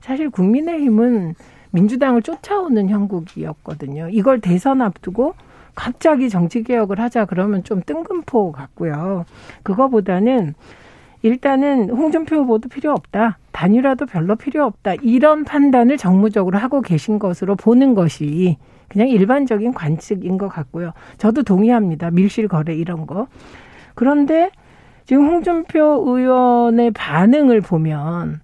사실 0.01 0.29
국민의힘은 0.29 1.35
민주당을 1.71 2.21
쫓아오는 2.21 2.89
형국이었거든요. 2.89 4.09
이걸 4.11 4.41
대선 4.41 4.81
앞두고 4.81 5.33
갑자기 5.75 6.29
정치 6.29 6.61
개혁을 6.63 6.99
하자 6.99 7.25
그러면 7.25 7.63
좀 7.63 7.81
뜬금포 7.83 8.51
같고요. 8.51 9.25
그거보다는 9.63 10.53
일단은 11.23 11.89
홍준표 11.89 12.35
후보도 12.35 12.69
필요 12.69 12.91
없다. 12.91 13.39
단일화도 13.53 14.05
별로 14.05 14.35
필요 14.35 14.65
없다. 14.65 14.95
이런 15.01 15.45
판단을 15.45 15.97
정무적으로 15.97 16.57
하고 16.57 16.81
계신 16.81 17.17
것으로 17.17 17.55
보는 17.55 17.95
것이 17.95 18.57
그냥 18.89 19.07
일반적인 19.07 19.73
관측인 19.73 20.37
것 20.37 20.49
같고요. 20.49 20.91
저도 21.17 21.43
동의합니다. 21.43 22.11
밀실 22.11 22.47
거래 22.49 22.75
이런 22.75 23.07
거. 23.07 23.27
그런데 23.95 24.51
지금 25.05 25.27
홍준표 25.27 26.03
의원의 26.05 26.91
반응을 26.91 27.61
보면 27.61 28.41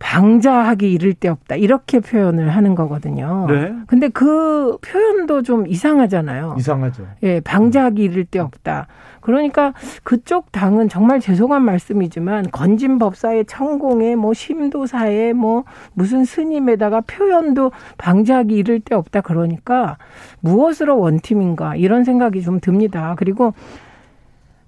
방자하기 0.00 0.90
이를 0.90 1.12
데 1.12 1.28
없다. 1.28 1.54
이렇게 1.56 2.00
표현을 2.00 2.48
하는 2.48 2.74
거거든요. 2.74 3.46
네. 3.48 3.72
근데 3.86 4.08
그 4.08 4.78
표현도 4.80 5.42
좀 5.42 5.68
이상하잖아요. 5.68 6.56
이상하죠. 6.58 7.06
예, 7.22 7.40
방자하기 7.40 8.02
이를 8.02 8.24
데 8.24 8.38
없다. 8.40 8.88
그러니까 9.20 9.74
그쪽 10.02 10.50
당은 10.52 10.88
정말 10.88 11.20
죄송한 11.20 11.62
말씀이지만 11.62 12.50
건진 12.50 12.98
법사의 12.98 13.44
천공에 13.44 14.16
뭐 14.16 14.32
심도사에 14.32 15.34
뭐 15.34 15.64
무슨 15.92 16.24
스님에다가 16.24 17.02
표현도 17.02 17.70
방자하기 17.98 18.54
이를 18.56 18.80
데 18.80 18.94
없다. 18.94 19.20
그러니까 19.20 19.98
무엇으로 20.40 20.98
원팀인가 20.98 21.76
이런 21.76 22.04
생각이 22.04 22.40
좀 22.40 22.58
듭니다. 22.58 23.14
그리고 23.18 23.52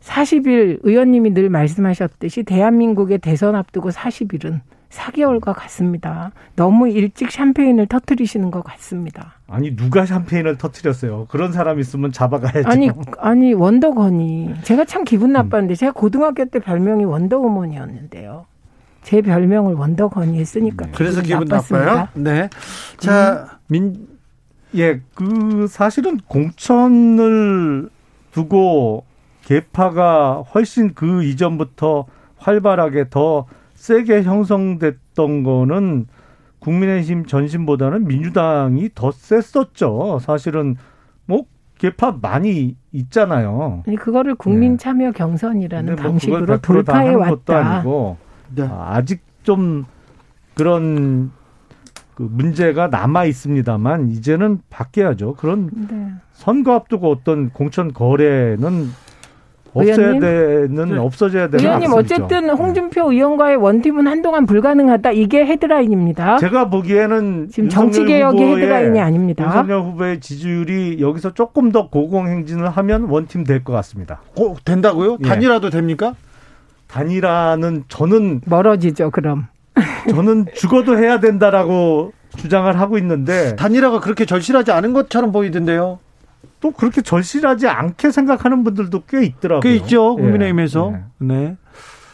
40일 0.03 0.81
의원님이 0.83 1.33
늘 1.33 1.49
말씀하셨듯이 1.49 2.43
대한민국의 2.43 3.19
대선 3.19 3.57
앞두고 3.57 3.89
40일은 3.91 4.61
4개월과 4.93 5.55
같습니다. 5.55 6.33
너무 6.55 6.89
일찍 6.89 7.31
샴페인을 7.31 7.87
터트리시는 7.87 8.51
것 8.51 8.63
같습니다. 8.63 9.35
아니 9.49 9.75
누가 9.75 10.07
샴페인을 10.07 10.59
터트렸어요? 10.59 11.27
그런 11.29 11.53
사람 11.53 11.81
있으면 11.81 12.13
잡아가야죠. 12.13 12.69
아니 12.69 12.91
아니 13.19 13.55
원더건이 13.55 14.55
제가 14.63 14.85
참 14.85 15.05
기분 15.05 15.31
음. 15.31 15.33
나빴는데 15.33 15.75
제가 15.75 15.93
고등학교 15.93 16.45
때 16.45 16.59
별명이 16.59 17.05
원더우먼이었는데요. 17.05 18.47
제 19.03 19.21
별명을 19.21 19.75
원더건이 19.75 20.39
했으니까. 20.39 20.87
음. 20.87 20.93
그래서 20.95 21.23
기분 21.23 21.49
나빴습니다. 21.49 21.95
나빠요? 21.95 22.09
네. 22.15 22.49
자, 22.99 23.49
음. 23.53 23.59
민, 23.67 24.07
예, 24.77 25.01
그, 25.15 25.67
사실은 25.69 26.19
공천을 26.29 27.91
두고 28.31 29.05
개파가 29.45 30.45
훨씬 30.55 30.95
그 30.95 31.25
이전부터 31.25 32.07
활발하게 32.37 33.07
더 33.11 33.47
세게 33.87 34.23
형성됐던 34.23 35.43
거는 35.43 36.07
국민의힘 36.61 37.27
전신보다는 37.27 38.07
민주당이 38.07 38.91
더 38.95 39.11
셌었죠. 39.11 40.21
사실은 40.23 40.77
뭐 41.27 41.47
개파 41.79 42.19
많이 42.23 42.77
있잖아요. 42.93 43.83
아니 43.85 43.97
그거를 43.97 44.37
국민 44.37 44.73
네. 44.73 44.77
참여 44.77 45.11
경선이라는 45.11 45.97
뭐 45.97 46.05
방식으로 46.05 46.59
돌파해 46.61 47.13
왔다. 47.15 47.79
아니고 47.79 48.19
네. 48.55 48.69
아 48.71 49.03
직 49.03 49.21
좀 49.43 49.85
그런 50.55 51.33
그 52.15 52.23
문제가 52.23 52.87
남아 52.87 53.25
있습니다만 53.25 54.11
이제는 54.11 54.61
바뀌어야죠. 54.71 55.35
그런 55.35 55.69
네. 55.91 56.13
선거 56.31 56.75
앞두고 56.75 57.11
어떤 57.11 57.51
공천 57.51 57.93
거래는 57.93 58.91
없어야 59.75 60.19
되는 60.19 60.89
네. 60.91 60.99
없어져야 60.99 61.49
되는 61.49 61.65
의원님 61.65 61.93
어쨌든 61.95 62.51
홍준표 62.51 63.11
의원과의 63.13 63.57
원팀은 63.57 64.07
한동안 64.07 64.45
불가능하다. 64.47 65.13
이게 65.13 65.45
헤드라인입니다. 65.47 66.39
제가 66.39 66.69
보기에는 66.69 67.49
지금 67.51 67.69
정치 67.69 68.05
개혁이 68.05 68.43
헤드라인이 68.43 69.01
아닙니다. 69.01 69.45
윤석열 69.45 69.81
후보의 69.81 70.21
지지율이 70.21 70.99
여기서 71.01 71.33
조금 71.35 71.73
더 71.73 71.89
고공행진을 71.89 72.69
하면 72.69 73.05
원팀 73.05 73.45
될 73.45 73.63
것 73.65 73.73
같습니다. 73.75 74.21
어, 74.39 74.55
된다고요? 74.65 75.19
예. 75.25 75.29
단일화도 75.29 75.71
됩니까? 75.71 76.15
단일화는 76.89 77.85
저는 77.89 78.41
멀어지죠. 78.45 79.11
그럼 79.11 79.47
저는 80.11 80.47
죽어도 80.55 80.99
해야 80.99 81.21
된다라고 81.21 82.13
주장을 82.37 82.79
하고 82.79 82.99
있는데 82.99 83.57
단일화가 83.57 84.01
그렇게 84.01 84.25
절실하지 84.27 84.73
않은 84.73 84.93
것처럼 84.93 85.33
보이던데요. 85.33 85.99
또 86.63 86.71
그렇게 86.71 87.03
절실하지 87.03 87.67
않게 87.67 88.13
생각하는 88.13 88.63
분들도 88.65 89.03
꽤 89.09 89.25
있더라고요. 89.25 89.61
꽤 89.61 89.75
있죠. 89.75 90.17
예. 90.19 90.23
국민의힘에서. 90.23 90.93
예. 90.95 91.03
네. 91.19 91.57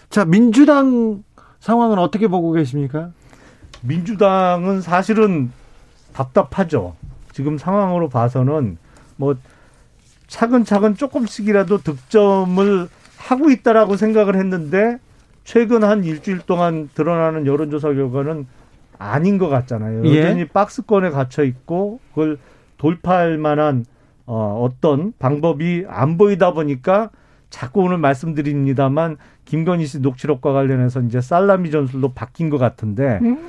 자, 0.08 0.24
민주당 0.24 1.22
상황은 1.60 1.98
어떻게 1.98 2.28
보고 2.28 2.50
계십니까? 2.52 3.10
민주당은 3.82 4.80
사실은 4.80 5.52
답답하죠. 6.14 6.96
지금 7.32 7.58
상황으로 7.58 8.08
봐서는 8.08 8.78
뭐 9.16 9.36
차근차근 10.28 10.96
조금씩이라도 10.96 11.78
득점을 11.82 12.88
하고 13.18 13.50
있다라고 13.50 13.96
생각을 13.96 14.36
했는데 14.36 14.98
최근 15.44 15.84
한 15.84 16.04
일주일 16.04 16.40
동안 16.40 16.88
드러나는 16.94 17.46
여론조사 17.46 17.92
결과는 17.92 18.46
아닌 18.98 19.36
것 19.36 19.48
같잖아요. 19.48 20.06
예. 20.06 20.20
여전히 20.20 20.48
박스권에 20.48 21.10
갇혀 21.10 21.44
있고 21.44 22.00
그걸 22.10 22.38
돌파할 22.78 23.36
만한 23.36 23.84
어, 24.30 24.60
어떤 24.62 25.14
방법이 25.18 25.86
안 25.88 26.18
보이다 26.18 26.52
보니까 26.52 27.08
자꾸 27.48 27.80
오늘 27.80 27.96
말씀드립니다만 27.96 29.16
김건희 29.46 29.86
씨 29.86 30.00
녹취록과 30.00 30.52
관련해서 30.52 31.00
이제 31.00 31.22
살라미 31.22 31.70
전술로 31.70 32.12
바뀐 32.12 32.50
것 32.50 32.58
같은데 32.58 33.20
음? 33.22 33.48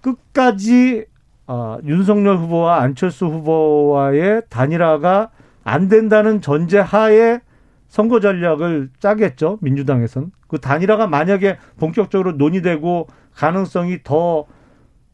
끝까지 0.00 1.06
어, 1.48 1.78
윤석열 1.84 2.36
후보와 2.36 2.80
안철수 2.80 3.26
후보와의 3.26 4.42
단일화가 4.50 5.30
안 5.64 5.88
된다는 5.88 6.40
전제 6.40 6.78
하에 6.78 7.40
선거 7.88 8.20
전략을 8.20 8.90
짜겠죠 9.00 9.58
민주당에선 9.62 10.30
그 10.46 10.60
단일화가 10.60 11.08
만약에 11.08 11.58
본격적으로 11.76 12.32
논의되고 12.32 13.08
가능성이 13.34 13.98
더 14.04 14.46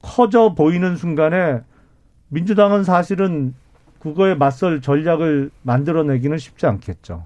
커져 0.03 0.55
보이는 0.55 0.95
순간에 0.97 1.63
민주당은 2.29 2.85
사실은 2.85 3.55
그거에 4.01 4.35
맞설 4.35 4.81
전략을 4.81 5.51
만들어내기는 5.63 6.37
쉽지 6.39 6.67
않겠죠. 6.67 7.25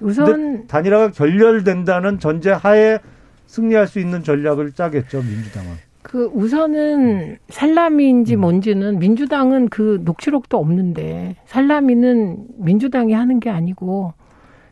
우선 0.00 0.66
단일화가 0.66 1.12
결렬된다는 1.12 2.18
전제 2.18 2.50
하에 2.50 2.98
승리할 3.46 3.86
수 3.86 3.98
있는 3.98 4.22
전략을 4.22 4.72
짜겠죠 4.72 5.22
민주당은. 5.22 5.70
그 6.02 6.30
우선은 6.34 7.38
살라미인지 7.48 8.36
음. 8.36 8.40
뭔지는 8.40 8.98
민주당은 8.98 9.68
그 9.68 10.00
녹취록도 10.04 10.58
없는데 10.58 11.36
살라미는 11.46 12.46
민주당이 12.58 13.12
하는 13.12 13.40
게 13.40 13.50
아니고 13.50 14.12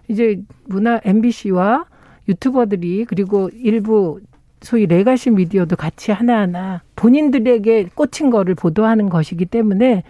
이제 0.09 0.41
문화 0.67 1.01
MBC와 1.03 1.87
유튜버들이 2.29 3.07
그리고 3.07 3.51
일부 3.53 4.21
소위 4.61 4.87
레가시 4.87 5.31
미디어도 5.31 5.77
같이 5.77 6.13
하나하나 6.13 6.83
본인들에게 6.97 7.91
꽂힌 7.95 8.31
거를 8.31 8.55
보도하는 8.55 9.09
것이기 9.09 9.47
때문에 9.47 10.05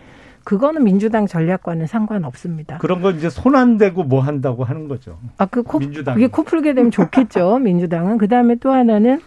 그거는 0.45 0.85
민주당 0.85 1.27
전략과는 1.27 1.87
상관없습니다. 1.87 2.79
그런 2.79 3.01
건 3.03 3.17
이제 3.17 3.31
손 3.31 3.55
안 3.57 3.79
대고 3.79 4.05
뭐 4.05 4.21
한다고 4.21 4.65
하는 4.65 4.89
거죠. 4.89 5.19
아, 5.39 5.47
그 5.47 5.63
코, 5.63 5.79
민주당. 5.79 6.15
그게 6.15 6.27
코 6.27 6.43
풀게 6.43 6.75
되면 6.75 6.91
좋겠죠. 6.91 7.59
민주당은. 7.65 8.19
그 8.19 8.29
다음에 8.29 8.55
또 8.57 8.71
하나는 8.71 9.21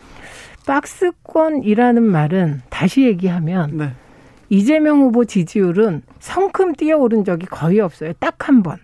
박스권이라는 0.65 2.03
말은 2.03 2.61
다시 2.69 3.03
얘기하면 3.03 3.77
네. 3.77 3.91
이재명 4.49 5.01
후보 5.01 5.25
지지율은 5.25 6.03
성큼 6.19 6.73
뛰어오른 6.75 7.23
적이 7.25 7.45
거의 7.47 7.79
없어요. 7.79 8.13
딱 8.19 8.35
한 8.49 8.63
번. 8.63 8.77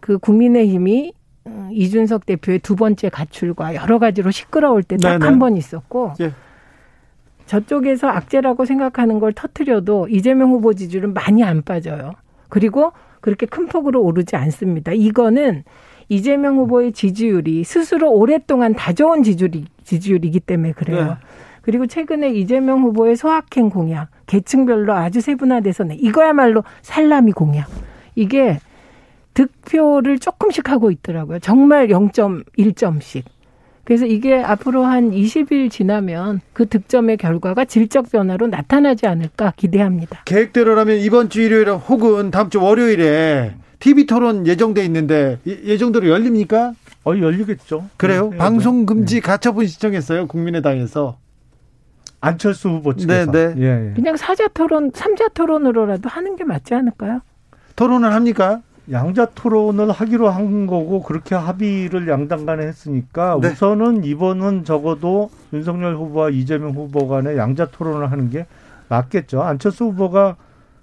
그 0.00 0.18
국민의힘이 0.18 1.12
어, 1.46 1.68
이준석 1.72 2.24
대표의 2.26 2.58
두 2.60 2.74
번째 2.76 3.08
가출과 3.10 3.74
여러 3.74 3.98
가지로 3.98 4.30
시끄러울 4.30 4.82
때 4.82 4.96
딱 4.96 5.22
한번 5.22 5.50
네, 5.54 5.54
네. 5.54 5.58
있었고 5.58 6.12
예. 6.20 6.32
저쪽에서 7.46 8.08
악재라고 8.08 8.64
생각하는 8.64 9.18
걸 9.18 9.32
터트려도 9.32 10.08
이재명 10.08 10.50
후보 10.50 10.74
지지율은 10.74 11.14
많이 11.14 11.44
안 11.44 11.62
빠져요. 11.62 12.12
그리고 12.48 12.92
그렇게 13.20 13.46
큰 13.46 13.66
폭으로 13.66 14.02
오르지 14.02 14.36
않습니다. 14.36 14.92
이거는 14.92 15.64
이재명 16.08 16.58
후보의 16.58 16.92
지지율이 16.92 17.64
스스로 17.64 18.12
오랫동안 18.12 18.74
다져온 18.74 19.22
지지율이, 19.22 19.64
지지율이기 19.84 20.40
때문에 20.40 20.72
그래요. 20.72 21.04
네. 21.04 21.10
그리고 21.62 21.86
최근에 21.86 22.30
이재명 22.34 22.82
후보의 22.82 23.16
소확행 23.16 23.70
공약, 23.70 24.08
계층별로 24.26 24.92
아주 24.92 25.22
세분화돼서 25.22 25.84
내 25.84 25.94
이거야말로 25.94 26.62
살라미 26.82 27.32
공약. 27.32 27.68
이게 28.14 28.58
득표를 29.32 30.18
조금씩 30.18 30.70
하고 30.70 30.90
있더라고요. 30.90 31.38
정말 31.38 31.88
0.1점씩. 31.88 33.24
그래서 33.84 34.06
이게 34.06 34.42
앞으로 34.42 34.84
한 34.84 35.10
20일 35.10 35.70
지나면 35.70 36.40
그 36.52 36.66
득점의 36.66 37.18
결과가 37.18 37.64
질적 37.66 38.10
변화로 38.10 38.46
나타나지 38.46 39.06
않을까 39.06 39.52
기대합니다. 39.56 40.22
계획대로라면 40.24 40.98
이번 40.98 41.28
주 41.28 41.42
일요일 41.42 41.70
혹은 41.70 42.30
다음 42.30 42.50
주 42.50 42.62
월요일에 42.62 43.54
TV 43.78 44.06
토론 44.06 44.46
예정돼 44.46 44.84
있는데 44.86 45.38
예정대로 45.46 46.08
열립니까? 46.08 46.72
어 47.04 47.10
열리겠죠. 47.18 47.84
그래요? 47.98 48.30
네, 48.30 48.38
방송 48.38 48.80
네. 48.80 48.86
금지 48.86 49.14
네. 49.16 49.20
가처분 49.20 49.66
신청했어요 49.66 50.26
국민의당에서. 50.26 51.18
안철수 52.22 52.70
후보 52.70 52.96
측에서. 52.96 53.30
네, 53.30 53.54
네. 53.54 53.60
예, 53.60 53.90
예. 53.90 53.92
그냥 53.94 54.16
사자 54.16 54.48
토론, 54.48 54.90
삼자 54.94 55.28
토론으로라도 55.28 56.08
하는 56.08 56.36
게 56.36 56.44
맞지 56.44 56.72
않을까요? 56.72 57.20
토론을 57.76 58.14
합니까? 58.14 58.62
양자 58.90 59.26
토론을 59.34 59.90
하기로 59.90 60.28
한 60.28 60.66
거고 60.66 61.02
그렇게 61.02 61.34
합의를 61.34 62.08
양당 62.08 62.44
간에 62.44 62.66
했으니까 62.66 63.38
네. 63.40 63.48
우선은 63.48 64.04
이번은 64.04 64.64
적어도 64.64 65.30
윤석열 65.52 65.96
후보와 65.96 66.30
이재명 66.30 66.72
후보 66.72 67.08
간에 67.08 67.36
양자 67.36 67.66
토론을 67.70 68.10
하는 68.10 68.30
게 68.30 68.46
맞겠죠. 68.88 69.42
안철수 69.42 69.84
후보가 69.86 70.36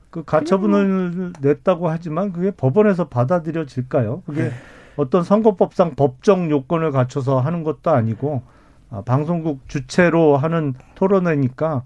그 0.10 0.24
가처분을 0.24 1.34
냈다고 1.40 1.90
하지만 1.90 2.34
그게 2.34 2.52
법원에서 2.52 3.08
받아들여질까요? 3.08 4.24
그게 4.26 4.44
네. 4.46 4.52
어떤 4.98 5.24
선거법상 5.24 5.96
법정 5.96 6.50
요건을 6.50 6.92
갖춰서 6.92 7.40
하는 7.40 7.64
것도 7.64 7.92
아니고 7.92 8.42
아, 8.90 9.02
방송국 9.06 9.70
주체로 9.70 10.38
하는 10.38 10.74
토론회니까 10.96 11.84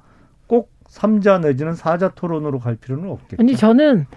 꼭 0.48 0.72
3자 0.90 1.42
내지는 1.42 1.74
4자 1.74 2.16
토론으로 2.16 2.60
갈 2.60 2.76
필요는 2.76 3.10
없겠죠. 3.10 3.42
아니 3.42 3.56
저는 3.56 4.08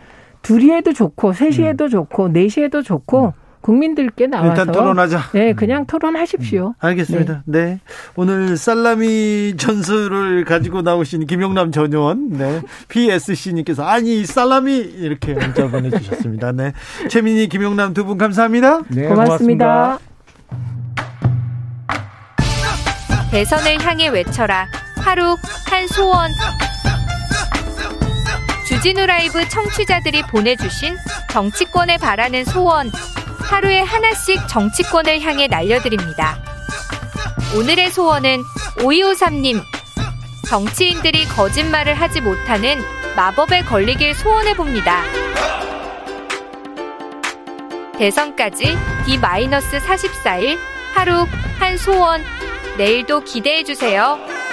둘이 0.42 0.70
해도 0.70 0.92
좋고 0.92 1.32
셋이 1.32 1.66
해도 1.66 1.84
음. 1.84 1.90
좋고 1.90 2.28
넷이 2.28 2.64
해도 2.64 2.82
좋고 2.82 3.26
음. 3.26 3.32
국민들께 3.60 4.28
나와서 4.28 4.50
일단 4.50 4.72
토론하자. 4.72 5.20
네, 5.32 5.52
그냥 5.52 5.84
토론하십시오. 5.84 6.68
음. 6.68 6.72
알겠습니다. 6.78 7.42
네. 7.44 7.64
네. 7.64 7.80
오늘 8.14 8.56
살라미 8.56 9.56
전술을 9.58 10.44
가지고 10.44 10.82
나오신 10.82 11.26
김용남 11.26 11.72
전 11.72 11.92
의원, 11.92 12.30
네. 12.30 12.62
PSC님께서 12.88 13.84
아니 13.84 14.24
살라미 14.24 14.76
이렇게 14.76 15.34
문자 15.34 15.66
보내 15.68 15.90
주셨습니다. 15.90 16.52
네. 16.52 16.72
최민희, 17.08 17.48
김용남 17.48 17.92
두 17.94 18.04
분 18.04 18.16
감사합니다. 18.16 18.82
네, 18.88 19.08
고맙습니다. 19.08 19.98
고맙습니다. 19.98 19.98
대선을 23.30 23.84
향해 23.84 24.08
외쳐라. 24.08 24.66
하루 25.02 25.36
한 25.68 25.86
소원. 25.88 26.30
주진우 28.78 29.06
라이브 29.06 29.48
청취자들이 29.48 30.22
보내주신 30.22 30.96
정치권에 31.32 31.96
바라는 31.98 32.44
소원 32.44 32.92
하루에 33.40 33.80
하나씩 33.80 34.46
정치권을 34.46 35.20
향해 35.20 35.48
날려드립니다. 35.48 36.38
오늘의 37.56 37.90
소원은 37.90 38.44
5253님 38.76 39.60
정치인들이 40.48 41.24
거짓말을 41.24 41.94
하지 41.94 42.20
못하는 42.20 42.80
마법에 43.16 43.62
걸리길 43.62 44.14
소원해봅니다. 44.14 45.02
대선까지 47.98 48.78
D-44일 49.06 50.56
하루 50.94 51.26
한 51.58 51.76
소원 51.78 52.22
내일도 52.76 53.24
기대해주세요. 53.24 54.47